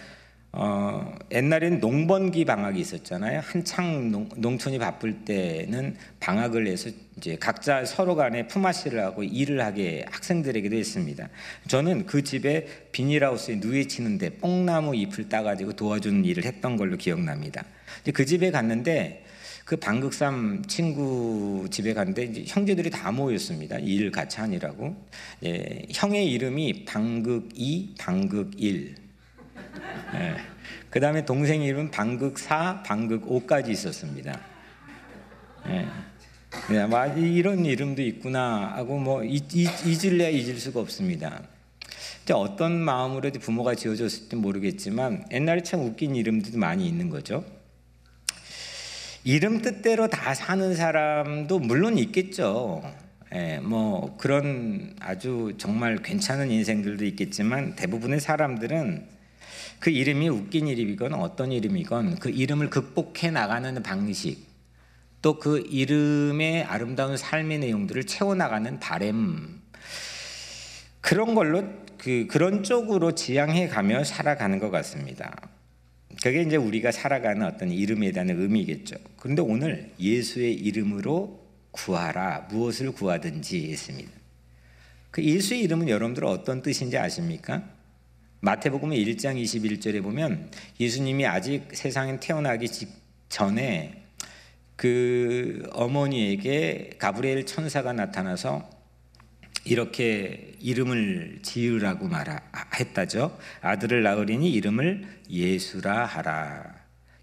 [0.57, 3.41] 어, 옛날엔 농번기 방학이 있었잖아요.
[3.43, 10.05] 한창 농, 농촌이 바쁠 때는 방학을 내서 이제 각자 서로 간에 품앗이를 하고 일을 하게
[10.09, 11.29] 학생들에게도 했습니다.
[11.67, 17.65] 저는 그 집에 비닐하우스에 누에 치는데 뽕나무 잎을 따가지고 도와주는 일을 했던 걸로 기억납니다.
[18.13, 19.24] 그 집에 갔는데
[19.65, 23.79] 그 방극삼 친구 집에 갔는데 이제 형제들이 다 모였습니다.
[23.79, 24.95] 일 같이 하니라고.
[25.45, 28.95] 예, 형의 이름이 방극이, 방극일.
[30.15, 30.37] 예.
[30.91, 34.39] 그 다음에 동생 이름 방극사, 방극오까지 있었습니다.
[35.69, 35.87] 예.
[36.71, 41.43] 네, 뭐 이런 이름도 있구나 하고 뭐 잊을래야 잊을 수가 없습니다.
[42.33, 47.45] 어떤 마음으로 부모가 지어줬을지 모르겠지만 옛날에 참 웃긴 이름들도 많이 있는 거죠.
[49.27, 52.83] 이름 뜻대로 다 사는 사람도 물론 있겠죠.
[53.35, 59.09] 예, 뭐 그런 아주 정말 괜찮은 인생들도 있겠지만 대부분의 사람들은
[59.81, 64.47] 그 이름이 웃긴 이름이건 어떤 이름이건 그 이름을 극복해 나가는 방식
[65.23, 69.63] 또 그 이름의 아름다운 삶의 내용들을 채워 나가는 바램
[71.01, 71.65] 그런 걸로
[71.97, 75.35] 그 그런 쪽으로 지향해 가며 살아가는 것 같습니다.
[76.25, 78.97] 그게 이제 우리가 살아가는 어떤 이름에 대한 의미겠죠.
[79.19, 81.39] 그런데 오늘 예수의 이름으로
[81.71, 84.11] 구하라 무엇을 구하든지 했습니다.
[85.11, 87.69] 그 예수의 이름은 여러분들 어떤 뜻인지 아십니까?
[88.41, 92.69] 마태복음 1장 21절에 보면 예수님이 아직 세상에 태어나기
[93.29, 94.05] 전에
[94.77, 98.74] 그 어머니에게 가브리엘 천사가 나타나서
[99.65, 103.39] 이렇게 이름을 지으라고 말했다죠.
[103.63, 106.75] 아들을 낳으리니 이름을 예수라 하라.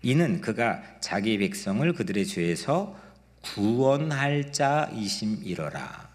[0.04, 3.00] 이는 그가 자기 백성을 그들의 죄에서
[3.42, 6.10] 구원할 자이심이러라.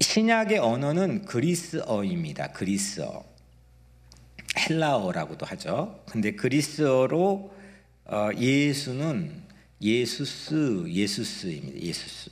[0.00, 2.48] 신약의 언어는 그리스어입니다.
[2.52, 3.24] 그리스어.
[4.58, 6.04] 헬라어라고도 하죠.
[6.10, 7.54] 근데 그리스어로
[8.04, 9.41] 어, 예수는
[9.82, 11.80] 예수스, 예수스입니다.
[11.80, 12.30] 예수스.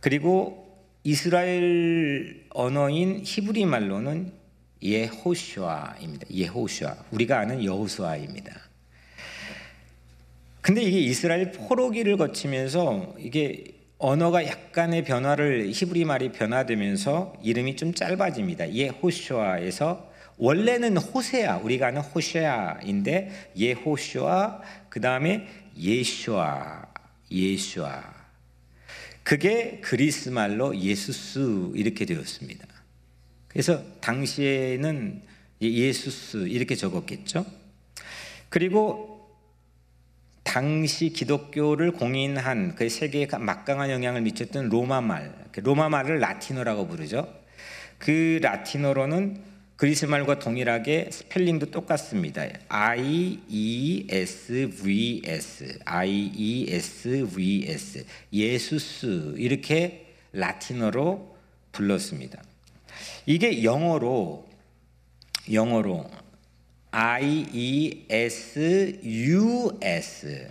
[0.00, 0.66] 그리고
[1.02, 4.32] 이스라엘 언어인 히브리 말로는
[4.82, 6.26] 예호슈아입니다.
[6.30, 6.96] 예호슈아.
[7.10, 8.52] 우리가 아는 여호수아입니다.
[10.60, 13.64] 근데 이게 이스라엘 포로기를 거치면서 이게
[13.98, 18.74] 언어가 약간의 변화를 히브리 말이 변화되면서 이름이 좀 짧아집니다.
[18.74, 25.46] 예호슈아에서 원래는 호세아 우리가 아는 호세아인데 예호슈아 그 다음에
[25.78, 26.86] 예슈아,
[27.30, 28.14] 예슈아.
[29.22, 32.66] 그게 그리스 말로 예수스 이렇게 되었습니다.
[33.48, 35.22] 그래서 당시에는
[35.60, 37.44] 예수스 이렇게 적었겠죠.
[38.48, 39.16] 그리고
[40.44, 47.28] 당시 기독교를 공인한 그 세계에 막강한 영향을 미쳤던 로마 말, 그 로마 말을 라틴어라고 부르죠.
[47.98, 49.42] 그 라틴어로는
[49.76, 52.46] 그리스 말과 동일하게 스펠링도 똑같습니다.
[52.68, 61.36] I E S V S, I E S V S, 예수스 이렇게 라틴어로
[61.72, 62.42] 불렀습니다.
[63.26, 64.48] 이게 영어로
[65.52, 66.10] 영어로
[66.92, 70.50] I E S U S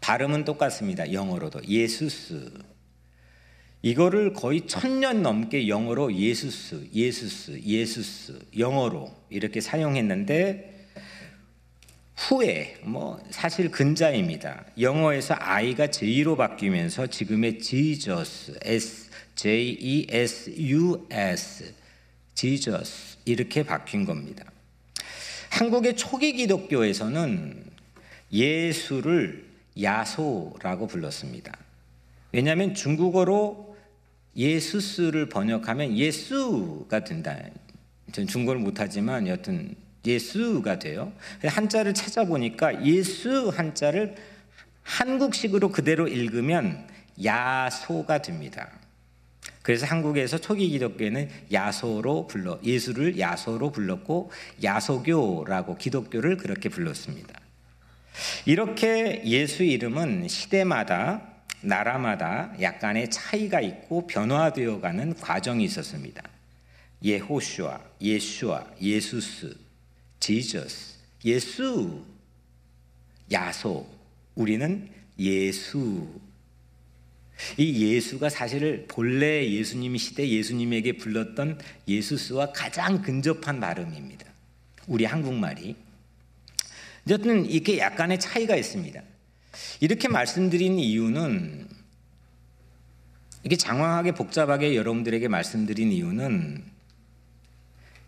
[0.00, 1.12] 발음은 똑같습니다.
[1.12, 2.52] 영어로도 예수스
[3.84, 10.86] 이거를 거의 천년 넘게 영어로 예수스, 예수스, 예수스 영어로 이렇게 사용했는데
[12.16, 14.64] 후에 뭐 사실 근자입니다.
[14.80, 21.74] 영어에서 I가 J로 바뀌면서 지금의 Jesus, S, J E S U S,
[22.34, 24.50] Jesus 이렇게 바뀐 겁니다.
[25.50, 27.64] 한국의 초기 기독교에서는
[28.32, 29.44] 예수를
[29.78, 31.52] 야소라고 불렀습니다.
[32.32, 33.73] 왜냐하면 중국어로
[34.36, 37.36] 예수스를 번역하면 예수가 된다.
[38.12, 39.74] 전 중국어를 못하지만 여튼
[40.06, 41.12] 예수가 돼요.
[41.44, 44.14] 한자를 찾아보니까 예수 한자를
[44.82, 46.86] 한국식으로 그대로 읽으면
[47.22, 48.70] 야소가 됩니다.
[49.62, 54.30] 그래서 한국에서 초기 기독교는 야소로 불러 예수를 야소로 불렀고
[54.62, 57.40] 야소교라고 기독교를 그렇게 불렀습니다.
[58.44, 61.33] 이렇게 예수 이름은 시대마다
[61.64, 66.22] 나라마다 약간의 차이가 있고 변화되어 가는 과정이 있었습니다.
[67.02, 69.56] 예호슈아, 예슈아, 예수스,
[70.20, 72.04] 지저스, 예수,
[73.30, 73.86] 야소.
[74.34, 76.08] 우리는 예수.
[77.56, 84.26] 이 예수가 사실 본래 예수님 시대 예수님에게 불렀던 예수스와 가장 근접한 발음입니다.
[84.86, 85.76] 우리 한국말이.
[87.04, 89.02] 어쨌든 이렇게 약간의 차이가 있습니다.
[89.80, 91.68] 이렇게 말씀드린 이유는
[93.44, 96.64] 이게 장황하게 복잡하게 여러분들에게 말씀드린 이유는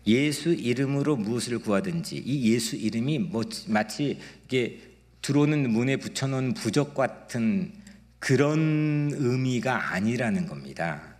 [0.07, 4.79] 예수 이름으로 무엇을 구하든지 이 예수 이름이 뭐 마치 이게
[5.21, 7.73] 들어오는 문에 붙여놓은 부적 같은
[8.19, 11.17] 그런 의미가 아니라는 겁니다.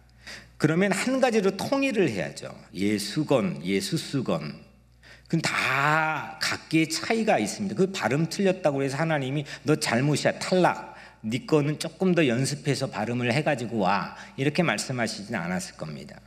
[0.58, 2.50] 그러면 한 가지로 통일을 해야죠.
[2.74, 4.66] 예수건, 예수수건.
[5.28, 7.76] 그건 다 각기의 차이가 있습니다.
[7.76, 10.96] 그 발음 틀렸다고 해서 하나님이 너 잘못이야 탈락.
[11.22, 16.20] 네 거는 조금 더 연습해서 발음을 해가지고 와 이렇게 말씀하시진 않았을 겁니다.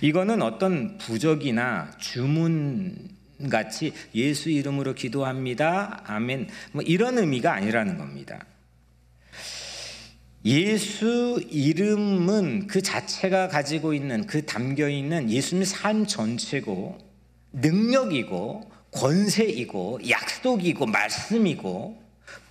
[0.00, 3.08] 이거는 어떤 부적이나 주문
[3.50, 6.02] 같이 예수 이름으로 기도합니다.
[6.06, 6.48] 아멘.
[6.72, 8.44] 뭐 이런 의미가 아니라는 겁니다.
[10.44, 17.05] 예수 이름은 그 자체가 가지고 있는 그 담겨 있는 예수님 삶 전체고
[17.56, 22.02] 능력이고 권세이고 약속이고 말씀이고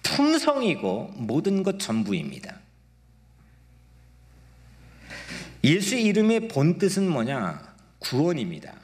[0.04, 2.60] 품성이고 모든 것 전부입니다.
[5.64, 7.76] 예수 이름의 본 뜻은 뭐냐?
[8.00, 8.80] 구원입니다.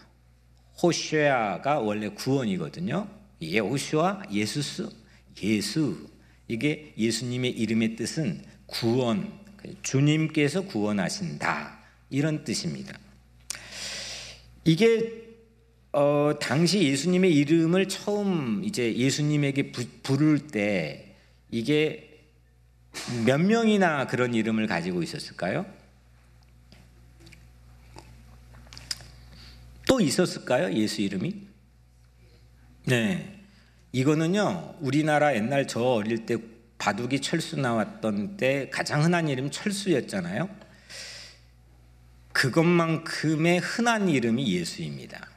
[0.82, 3.08] 호쉐아가 원래 구원이거든요.
[3.44, 4.90] 예, 호슈아, 예수스,
[5.44, 6.10] 예수.
[6.48, 9.32] 이게 예수님의 이름의 뜻은 구원,
[9.84, 11.80] 주님께서 구원하신다.
[12.10, 12.98] 이런 뜻입니다.
[14.66, 15.21] 이게
[15.94, 21.16] 어, 당시 예수님의 이름을 처음 이제 예수님에게 부, 부를 때
[21.50, 22.26] 이게
[23.26, 25.66] 몇 명이나 그런 이름을 가지고 있었을까요?
[29.88, 30.74] 또 있었을까요?
[30.74, 31.36] 예수 이름이?
[32.86, 33.40] 네.
[33.92, 36.38] 이거는요, 우리나라 옛날 저 어릴 때
[36.78, 40.50] 바둑이 철수 나왔던 때 가장 흔한 이름 철수였잖아요.
[42.32, 45.31] 그것만큼의 흔한 이름이 예수입니다.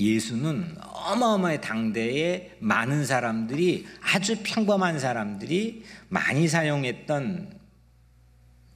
[0.00, 7.58] 예수는 어마어마의 당대에 많은 사람들이 아주 평범한 사람들이 많이 사용했던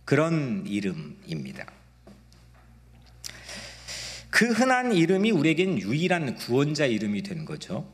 [0.05, 1.67] 그런 이름입니다.
[4.29, 7.91] 그 흔한 이름이 우리에겐 유일한 구원자 이름이 된 거죠.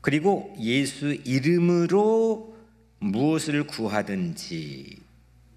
[0.00, 2.56] 그리고 예수 이름으로
[3.00, 4.98] 무엇을 구하든지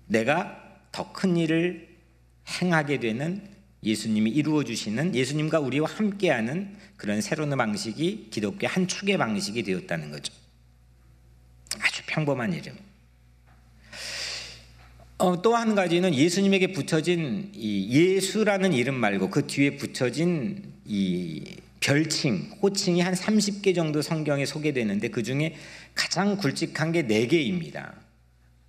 [0.07, 0.57] 내가
[0.91, 1.87] 더 큰 일을
[2.61, 3.47] 행하게 되는
[3.83, 10.33] 예수님이 이루어 주시는 예수님과 우리와 함께하는 그런 새로운 방식이 기독교 한 축의 방식이 되었다는 거죠.
[11.79, 12.75] 아주 평범한 이름.
[15.17, 21.43] 어, 또 한 가지는 예수님에게 붙여진 이 예수라는 이름 말고 그 뒤에 붙여진 이
[21.79, 25.55] 별칭, 호칭이 한 30개 정도 성경에 소개되는데 그 중에
[25.95, 27.93] 가장 굵직한 게 4개입니다.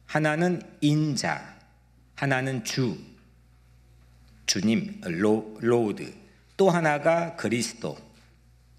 [0.06, 1.56] 하나는 인자,
[2.14, 2.98] 하나는 주,
[4.50, 6.12] 주님, 로, Lord,
[6.56, 7.96] 또 하나가 그리스도,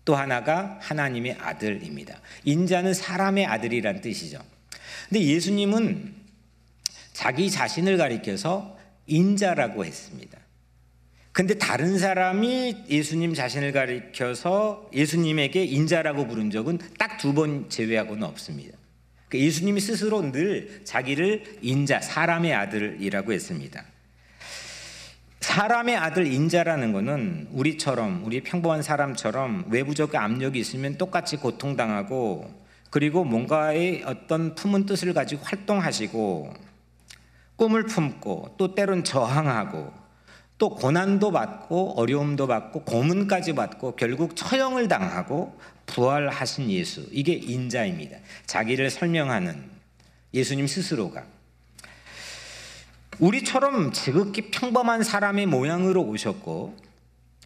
[0.03, 2.19] 또 하나가 하나님의 아들입니다.
[2.43, 4.43] 인자는 사람의 아들이란 뜻이죠.
[5.07, 6.13] 근데 예수님은
[7.13, 10.37] 자기 자신을 가리켜서 인자라고 했습니다.
[11.31, 18.77] 근데 다른 사람이 예수님 자신을 가리켜서 예수님에게 인자라고 부른 적은 딱 두 번 제외하고는 없습니다.
[19.29, 23.85] 그러니까 예수님이 스스로 늘 자기를 인자, 사람의 아들이라고 했습니다.
[25.41, 32.49] 사람의 아들 인자라는 것은 우리처럼, 우리 평범한 사람처럼 외부적 압력이 있으면 똑같이 고통당하고
[32.91, 36.53] 그리고 뭔가의 어떤 품은 뜻을 가지고 활동하시고
[37.55, 39.91] 꿈을 품고 또 때론 저항하고
[40.57, 48.17] 또 고난도 받고 어려움도 받고 고문까지 받고 결국 처형을 당하고 부활하신 예수 이게 인자입니다.
[48.45, 49.63] 자기를 설명하는
[50.33, 51.23] 예수님 스스로가
[53.21, 56.75] 우리처럼 지극히 평범한 사람의 모양으로 오셨고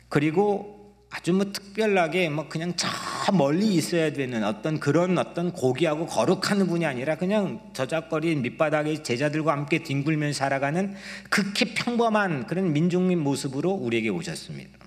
[0.08, 0.72] 그리고
[1.12, 2.88] 아주 뭐 특별하게 뭐 그냥 저
[3.34, 9.84] 멀리 있어야 되는 어떤 그런 어떤 고귀하고 거룩한 분이 아니라 그냥 저작거린 밑바닥에 제자들과 함께
[9.84, 10.96] 뒹굴면서 살아가는
[11.30, 14.80] 극히 평범한 그런 민중민 모습으로 우리에게 오셨습니다.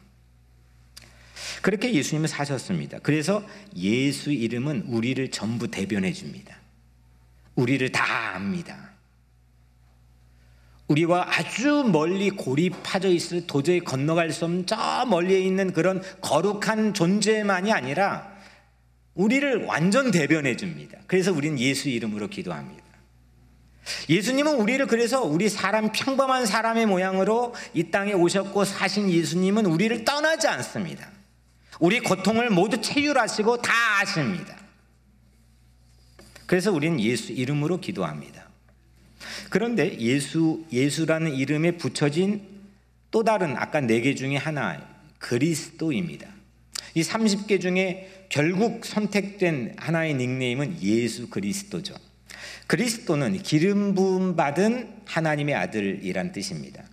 [1.61, 3.01] 그렇게 예수님은 사셨습니다.
[3.03, 3.43] 그래서
[3.76, 6.57] 예수 이름은 우리를 전부 대변해 줍니다.
[7.57, 8.97] 우리를 다 압니다.
[10.89, 17.72] 우리와 아주 멀리 고립하져 있을 도저히 건너갈 수 없는 저 멀리에 있는 그런 거룩한 존재만이
[17.72, 18.32] 아니라
[19.14, 20.99] 우리를 완전 대변해 줍니다.
[21.07, 22.84] 그래서 우리는 예수 이름으로 기도합니다.
[24.09, 30.47] 예수님은 우리를 그래서 우리 사람 평범한 사람의 모양으로 이 땅에 오셨고 사신 예수님은 우리를 떠나지
[30.49, 31.11] 않습니다.
[31.80, 34.57] 우리 고통을 모두 체휼하시고 다 아십니다.
[36.47, 38.47] 그래서 우리는 예수 이름으로 기도합니다.
[39.51, 42.43] 그런데 예수 예수라는 이름에 붙여진
[43.11, 44.87] 또 다른 아까 네 개 중에 하나
[45.19, 46.29] 그리스도입니다.
[46.95, 51.95] 이 30개 중에 결국 선택된 하나의 닉네임은 예수 그리스도죠.
[52.66, 56.85] 그리스도는 기름 부음 받은 하나님의 아들이란 뜻입니다.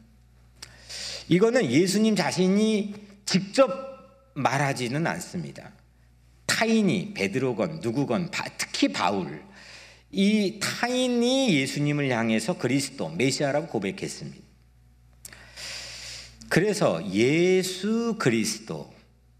[1.27, 2.95] 이거는 예수님 자신이
[3.25, 5.71] 직접 말하지는 않습니다.
[6.45, 9.43] 타인이 베드로건 누구건 특히 바울
[10.17, 14.37] 이 타인이 예수님을 향해서 그리스도 메시아라고 고백했습니다.
[16.47, 18.93] 그래서 예수 그리스도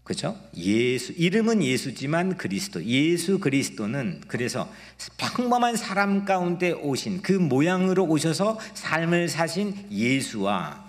[0.04, 0.38] 그죠?
[0.54, 4.70] 예수 이름은 예수지만 그리스도 예수 그리스도는 그래서
[5.16, 10.84] 평범한 사람 가운데 오신 그 모양으로 오셔서 삶을 사신 예수와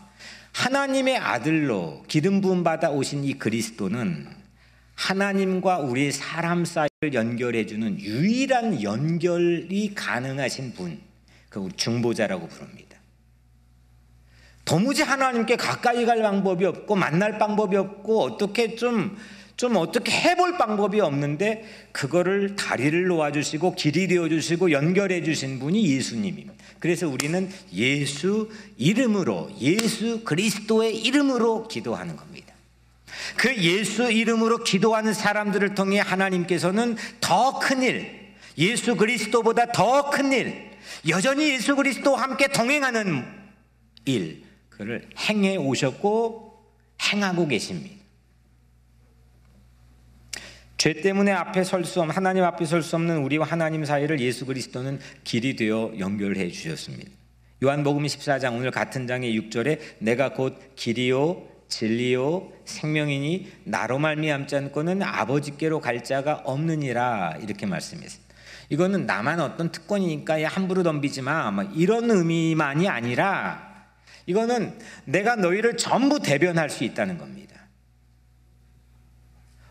[0.52, 4.37] 하나님의 아들로 기름 부음 받아 오신 이 그리스도는
[4.98, 11.00] 하나님과 우리 사람 사이를 연결해 주는 유일한 연결이 가능하신 분,
[11.50, 12.98] 그 중보자라고 부릅니다.
[14.66, 19.16] 도무지 하나님께 가까이 갈 방법이 없고 만날 방법이 없고 어떻게 좀,
[19.56, 26.54] 좀 어떻게 해볼 방법이 없는데 그거를 다리를 놓아주시고 길이 되어주시고 연결해 주신 분이 예수님입니다.
[26.80, 32.47] 그래서 우리는 예수 이름으로 예수 그리스도의 이름으로 기도하는 겁니다.
[33.36, 40.72] 그 예수 이름으로 기도하는 사람들을 통해 하나님께서는 더 큰 일, 예수 그리스도보다 더 큰 일,
[41.08, 43.26] 여전히 예수 그리스도와 함께 동행하는
[44.06, 46.64] 일, 그를 행해 오셨고
[47.02, 47.96] 행하고 계십니다.
[50.78, 54.46] 죄 때문에 앞에 설 수 없는 하나님 앞에 설 수 없는 우리와 하나님 사이를 예수
[54.46, 57.10] 그리스도는 길이 되어 연결해 주셨습니다.
[57.64, 65.82] 요한복음 14장 오늘 같은 장의 6절에 내가 곧 길이요 진리요 생명이니 나로 말미암지 않고는 아버지께로
[65.82, 68.36] 갈 자가 없느니라 이렇게 말씀했습니다.
[68.70, 71.52] 이거는 나만 어떤 특권이니까 함부로 덤비지 마.
[71.74, 73.86] 이런 의미만이 아니라
[74.26, 77.48] 이거는 내가 너희를 전부 대변할 수 있다는 겁니다.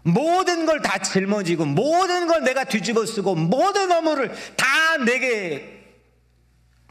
[0.03, 5.85] 모든 걸 다 짊어지고 모든 걸 내가 뒤집어 쓰고 모든 업무를 다 내게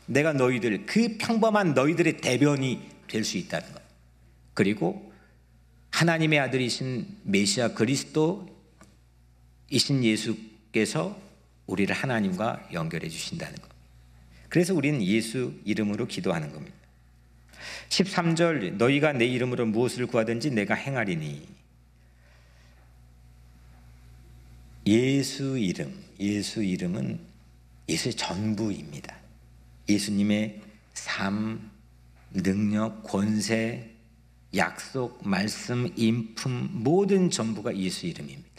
[0.06, 3.85] 내가 너희들 그 평범한 너희들의 대변이 될 수 있다는 것.
[4.56, 5.14] 그리고
[5.92, 8.54] 하나님의 아들이신 메시아 그리스도이신
[10.04, 11.16] 예수께서
[11.68, 13.70] 우리를 하나님과 연결해 주신다는 것.
[14.50, 16.76] 그래서 우리는 예수 이름으로 기도하는 겁니다.
[17.90, 21.48] 13절 너희가 내 이름으로 무엇을 구하든지 내가 행하리니
[24.88, 27.20] 예수 이름 예수 이름은
[27.90, 29.16] 예수의 전부입니다.
[29.90, 30.62] 예수님의
[30.94, 31.72] 삶,
[32.32, 33.95] 능력, 권세,
[34.56, 38.50] 약속, 말씀, 인품 모든 전부가 예수 이름입니다.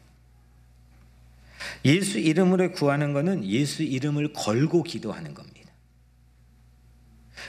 [1.84, 5.56] 예수 이름으로 구하는 것은 예수 이름을 걸고 기도하는 겁니다.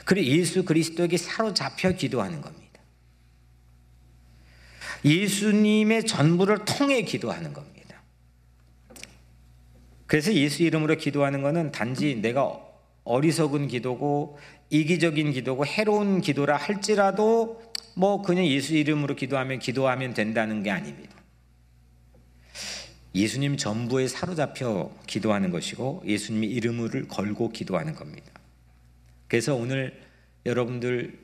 [0.05, 2.67] 그리고 예수 그리스도에게 사로잡혀 기도하는 겁니다.
[5.03, 8.01] 예수님의 전부를 통해 기도하는 겁니다.
[10.05, 12.59] 그래서 예수 이름으로 기도하는 것은 단지 내가
[13.03, 14.37] 어리석은 기도고
[14.69, 17.61] 이기적인 기도고 해로운 기도라 할지라도
[17.97, 21.15] 뭐 그냥 예수 이름으로 기도하면 기도하면 된다는 게 아닙니다.
[23.15, 28.31] 예수님 전부에 사로잡혀 기도하는 것이고 예수님의 이름을 걸고 기도하는 겁니다.
[29.27, 29.99] 그래서 오늘
[30.45, 31.17] 여러분들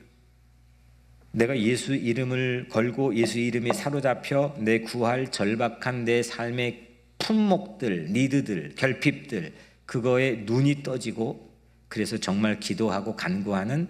[1.30, 9.52] 내가 예수 이름을 걸고 예수 이름에 사로잡혀 내 구할 절박한 내 삶의 품목들, 니드들, 결핍들
[9.86, 11.54] 그거에 눈이 떠지고
[11.86, 13.86] 그래서 정말 기도하고 간구하는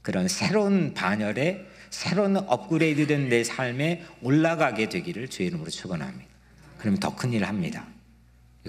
[0.00, 6.28] 그런 새로운 반열에 새로운 업그레이드된 내 삶에 올라가게 되기를 주의 이름으로 축원합니다.
[6.78, 7.86] 그러면 더 큰 일을 합니다.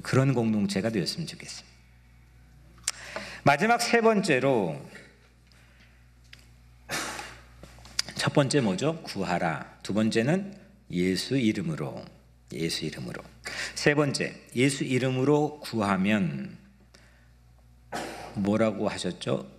[0.03, 1.73] 그런 공동체가 되었으면 좋겠습니다.
[3.43, 4.79] 마지막 세 번째로
[8.15, 9.01] 첫 번째 뭐죠?
[9.03, 9.79] 구하라.
[9.83, 10.55] 두 번째는
[10.91, 12.03] 예수 이름으로.
[12.51, 13.23] 예수 이름으로.
[13.73, 16.57] 세 번째, 예수 이름으로 구하면
[18.35, 19.49] 뭐라고 하셨죠?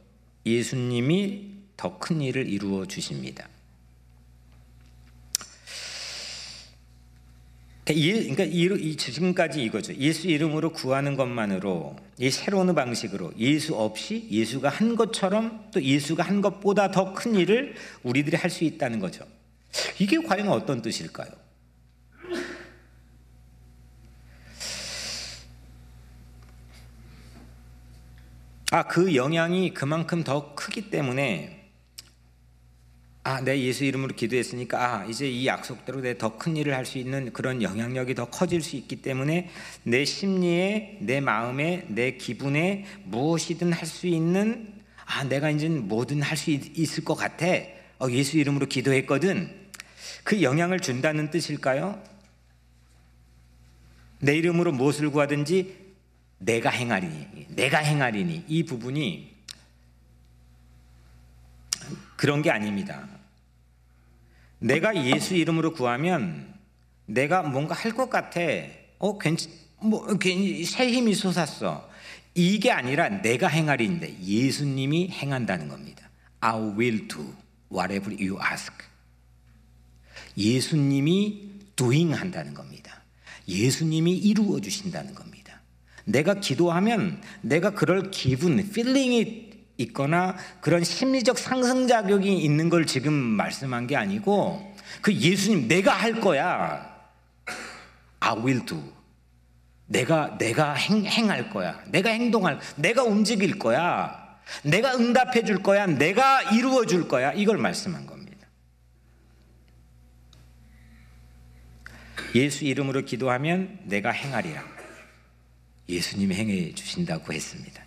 [0.46, 3.48] 예수님이 더 큰 일을 이루어 주십니다.
[7.85, 9.95] 그러니까, 그러니까 지금까지 이거죠.
[9.97, 16.41] 예수 이름으로 구하는 것만으로 이 새로운 방식으로 예수 없이 예수가 한 것처럼 또 예수가 한
[16.41, 19.26] 것보다 더 큰 일을 우리들이 할 수 있다는 거죠.
[19.99, 21.28] 이게 과연 어떤 뜻일까요?
[28.70, 31.63] 아, 그 영향이 그만큼 더 크기 때문에
[33.27, 36.99] 아, 내 예수 이름으로 기도했으니까 아, 이제 이 약속대로 내 더 큰 일을 할 수
[36.99, 39.49] 있는 그런 영향력이 더 커질 수 있기 때문에
[39.83, 44.75] 내 심리에, 내 마음에, 내 기분에 무엇이든 할 수 있는
[45.07, 47.47] 아, 내가 이제 뭐든 할 수 있을 것 같아.
[47.99, 49.55] 어, 예수 이름으로 기도했거든.
[50.22, 52.03] 그 영향을 준다는 뜻일까요?
[54.20, 55.77] 내 이름으로 무엇을 구하든지
[56.39, 59.33] 내가 행하리니, 내가 행하리니 이 부분이
[62.16, 63.07] 그런 게 아닙니다.
[64.64, 66.54] 내가 예수 이름으로 구하면
[67.04, 68.40] 내가 뭔가 할 것 같아.
[68.98, 69.52] 어, 괜찮,
[69.82, 71.88] 뭐, 괜히 새 힘이 솟았어.
[72.34, 76.08] 이게 아니라 내가 행하리인데 예수님이 행한다는 겁니다.
[76.40, 77.34] I will do
[77.70, 78.72] whatever you ask.
[80.36, 83.02] 예수님이 doing 한다는 겁니다.
[83.46, 85.60] 예수님이 이루어 주신다는 겁니다.
[86.06, 93.97] 내가 기도하면 내가 그럴 기분, feeling이 있거나 그런 심리적 상승작용이 있는 걸 지금 말씀한 게
[93.97, 96.95] 아니고 그 예수님 내가 할 거야.
[98.20, 98.83] I will do.
[99.87, 101.83] 내가 내가 행, 행할 거야.
[101.89, 104.39] 내가 행동할 내가 움직일 거야.
[104.62, 105.87] 내가 응답해 줄 거야.
[105.87, 107.33] 내가 이루어 줄 거야.
[107.33, 108.14] 이걸 말씀한 겁니다.
[112.35, 114.64] 예수 이름으로 기도하면 내가 행하리라.
[115.89, 117.84] 예수님이 행해 주신다고 했습니다.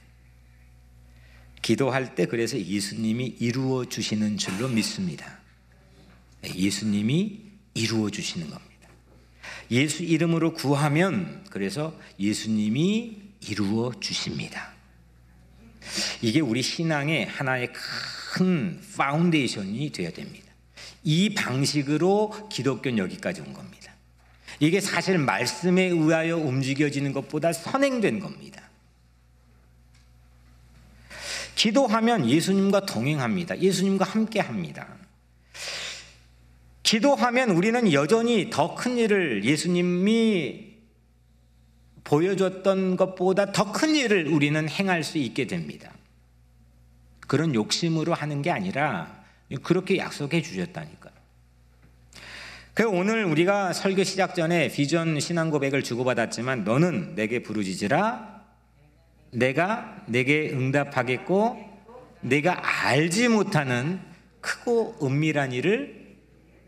[1.62, 5.40] 기도할 때 그래서 예수님이 이루어 주시는 줄로 믿습니다.
[6.46, 7.42] 예수님이
[7.74, 8.68] 이루어 주시는 겁니다.
[9.72, 14.74] 예수 이름으로 구하면 그래서 예수님이 이루어 주십니다.
[16.22, 17.72] 이게 우리 신앙의 하나의
[18.34, 20.48] 큰 foundation이 되어야 됩니다.
[21.04, 23.94] 이 방식으로 기독교는 여기까지 온 겁니다.
[24.60, 28.67] 이게 사실 말씀에 의하여 움직여지는 것보다 선행된 겁니다.
[31.58, 33.60] 기도하면 예수님과 동행합니다.
[33.60, 34.88] 예수님과 함께 합니다.
[36.84, 40.68] 기도하면 우리는 여전히 더 큰 일을 예수님이
[42.04, 45.92] 보여줬던 것보다 더 큰 일을 우리는 행할 수 있게 됩니다.
[47.22, 49.24] 그런 욕심으로 하는 게 아니라
[49.64, 51.14] 그렇게 약속해 주셨다니까요.
[52.76, 58.37] 그 오늘 우리가 설교 시작 전에 비전 신앙 고백을 주고받았지만 너는 내게 부르짖으라
[59.32, 61.58] 내가 내게 응답하겠고
[62.22, 64.00] 내가 알지 못하는
[64.42, 66.16] 크고 은밀한 일을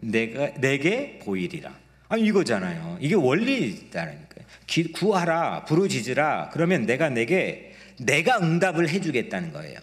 [0.02, 1.72] 내가 내게 보이리라.
[2.08, 2.98] 아니 이거잖아요.
[3.00, 4.46] 이게 원리다라니까요.
[4.94, 6.50] 구하라, 부르짖으라.
[6.52, 9.80] 그러면 내가 내게 내가 응답을 해주겠다는 거예요.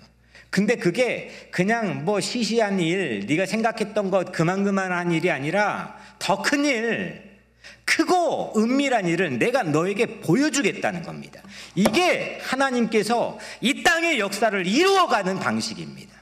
[0.51, 6.65] 근데 그게 그냥 뭐 시시한 일, 네가 생각했던 것 그만 그만한 일이 아니라 더 큰
[6.65, 7.26] 일,
[7.85, 11.41] 크고 은밀한 일을 내가 너에게 보여주겠다는 겁니다.
[11.75, 16.17] 이게 하나님께서 이 땅의 역사를 이루어가는 방식입니다.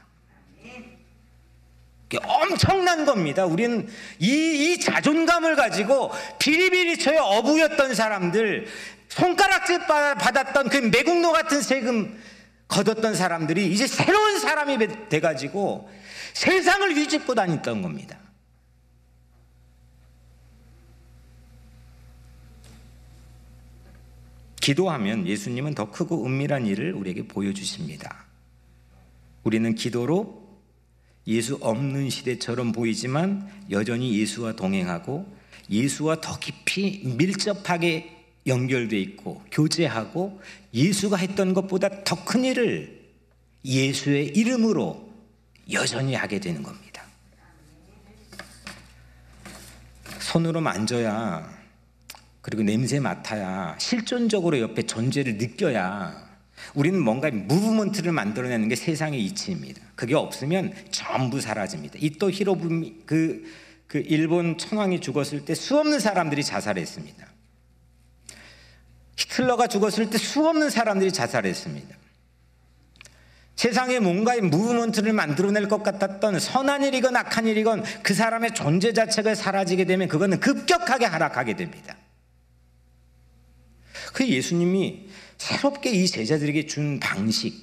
[2.23, 3.45] 엄청난 겁니다.
[3.45, 3.87] 우리는
[4.19, 8.67] 이, 이 자존감을 가지고 비리비리처에 어부였던 사람들,
[9.09, 12.17] 손가락질 받았던 그 매국노 같은 세금
[12.67, 15.89] 거뒀던 사람들이 이제 새로운 사람이 돼가지고
[16.33, 18.17] 세상을 위집고 다녔던 겁니다.
[24.65, 28.25] 기도하면 예수님은 더 크고 은밀한 일을 우리에게 보여주십니다.
[29.43, 30.43] 우리는 기도로
[31.27, 35.31] 예수 없는 시대처럼 보이지만 여전히 예수와 동행하고
[35.69, 40.41] 예수와 더 깊이 밀접하게 연결돼 있고 교제하고
[40.73, 43.05] 예수가 했던 것보다 더 큰 일을
[43.63, 45.13] 예수의 이름으로
[45.73, 47.03] 여전히 하게 되는 겁니다.
[50.19, 51.54] 손으로 만져야
[52.45, 56.15] 그리고 냄새 맡아야 실존적으로 옆에 존재를 느껴야
[56.75, 59.81] 우리는 뭔가 무브먼트를 만들어내는 게 세상의 이치입니다.
[59.95, 61.95] 그게 없으면 전부 사라집니다.
[61.99, 63.51] 이또 히로부미 그,
[63.87, 67.25] 그 일본 천황이 죽었을 때 수없는 사람들이 자살했습니다.
[69.17, 71.95] 히틀러가 죽었을 때 수없는 사람들이 자살했습니다.
[73.55, 79.85] 세상에 뭔가의 무브먼트를 만들어낼 것 같았던 선한 일이건 악한 일이건 그 사람의 존재 자체가 사라지게
[79.85, 81.95] 되면 그거는 급격하게 하락하게 됩니다.
[84.15, 87.53] 그 예수님이 새롭게 이 제자들에게 준 방식,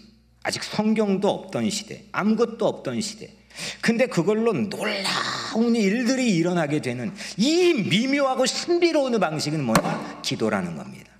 [0.43, 3.35] 아직 성경도 없던 시대, 아무것도 없던 시대.
[3.81, 10.21] 근데 그걸로 놀라운 일들이 일어나게 되는 이 미묘하고 신비로운 방식은 뭐냐?
[10.21, 11.11] 기도라는 겁니다.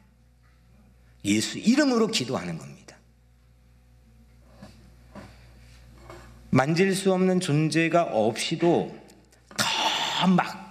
[1.25, 2.99] 예수 이름으로 기도하는 겁니다.
[6.51, 8.95] 만질 수 없는 존재가 없이도
[9.57, 10.63] 더 막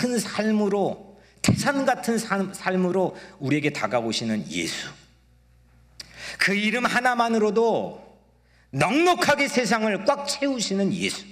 [0.00, 1.09] 큰 삶으로
[1.50, 4.88] 태산 같은 삶으로 우리에게 다가오시는 예수.
[6.38, 8.10] 그 이름 하나만으로도
[8.70, 11.24] 넉넉하게 세상을 꽉 채우시는 예수.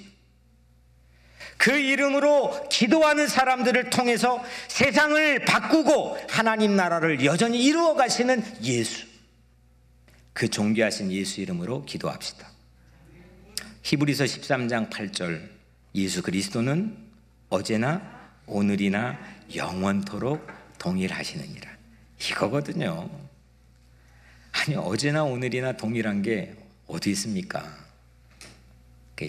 [1.56, 9.06] 그 이름으로 기도하는 사람들을 통해서 세상을 바꾸고 하나님 나라를 여전히 이루어 가시는 예수.
[10.32, 12.46] 그 존귀하신 예수 이름으로 기도합시다.
[13.82, 15.48] 히브리서 13장 8절
[15.94, 16.96] 예수 그리스도는
[17.48, 19.18] 어제나 오늘이나
[19.54, 20.46] 영원토록
[20.78, 21.70] 동일하시느니라.
[22.30, 23.08] 이거거든요.
[24.52, 26.54] 아니 어제나 오늘이나 동일한 게
[26.86, 27.64] 어디 있습니까?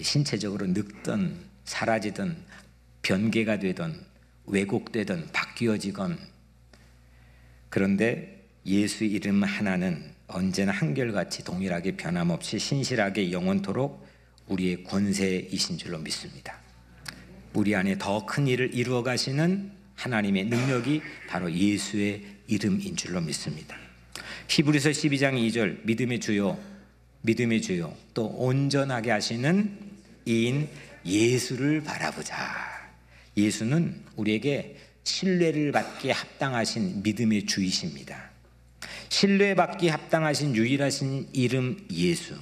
[0.02, 2.36] 신체적으로 늙던 사라지던
[3.02, 4.04] 변개가 되던
[4.46, 6.18] 왜곡되던 바뀌어지건
[7.68, 14.06] 그런데 예수 이름 하나는 언제나 한결같이 동일하게 변함없이 신실하게 영원토록
[14.46, 16.58] 우리의 권세이신 줄로 믿습니다.
[17.52, 23.76] 우리 안에 더 큰 일을 이루어 가시는 하나님의 능력이 바로 예수의 이름인 줄로 믿습니다.
[24.48, 26.58] 히브리서 12장 2절 믿음의 주요
[27.22, 29.78] 믿음의 주요 또 온전하게 하시는
[30.24, 30.68] 이인
[31.04, 32.36] 예수를 바라보자.
[33.36, 38.30] 예수는 우리에게 신뢰를 받기에 합당하신 믿음의 주이십니다.
[39.10, 42.34] 신뢰받기 합당하신 유일하신 이름 예수.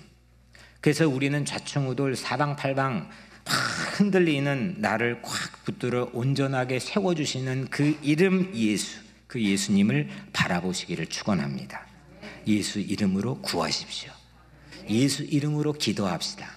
[0.81, 3.11] 그래서 우리는 좌충우돌 사방팔방
[3.45, 3.55] 막
[3.99, 11.85] 흔들리는 나를 꽉 붙들어 온전하게 세워주시는 그 이름 예수, 그 예수님을 바라보시기를 축원합니다.
[12.47, 14.13] 예수 이름으로 구하십시오.
[14.89, 16.49] 예수 이름으로 기도합시다.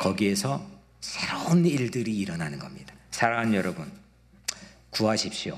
[0.00, 0.68] 거기에서
[1.00, 2.92] 새로운 일들이 일어나는 겁니다.
[3.12, 3.90] 사랑하는 여러분,
[4.90, 5.56] 구하십시오.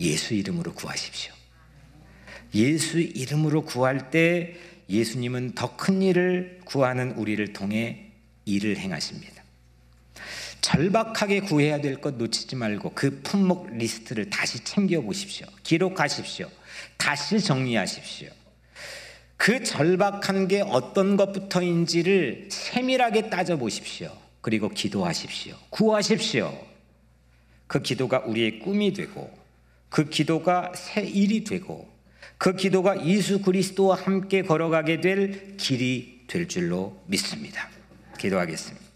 [0.00, 1.34] 예수 이름으로 구하십시오.
[2.54, 4.56] 예수 이름으로 구할 때
[4.88, 8.12] 예수님은 더 큰 일을 구하는 우리를 통해
[8.46, 9.39] 일을 행하십니다.
[10.60, 15.46] 절박하게 구해야 될 것 놓치지 말고 그 품목 리스트를 다시 챙겨 보십시오.
[15.62, 16.48] 기록하십시오.
[16.96, 18.28] 다시 정리하십시오.
[19.36, 24.14] 그 절박한 게 어떤 것부터인지를 세밀하게 따져 보십시오.
[24.42, 25.56] 그리고 기도하십시오.
[25.70, 26.66] 구하십시오.
[27.66, 29.30] 그 기도가 우리의 꿈이 되고
[29.88, 31.88] 그 기도가 새 일이 되고
[32.36, 37.68] 그 기도가 예수 그리스도와 함께 걸어가게 될 길이 될 줄로 믿습니다.
[38.18, 38.89] 기도하겠습니다.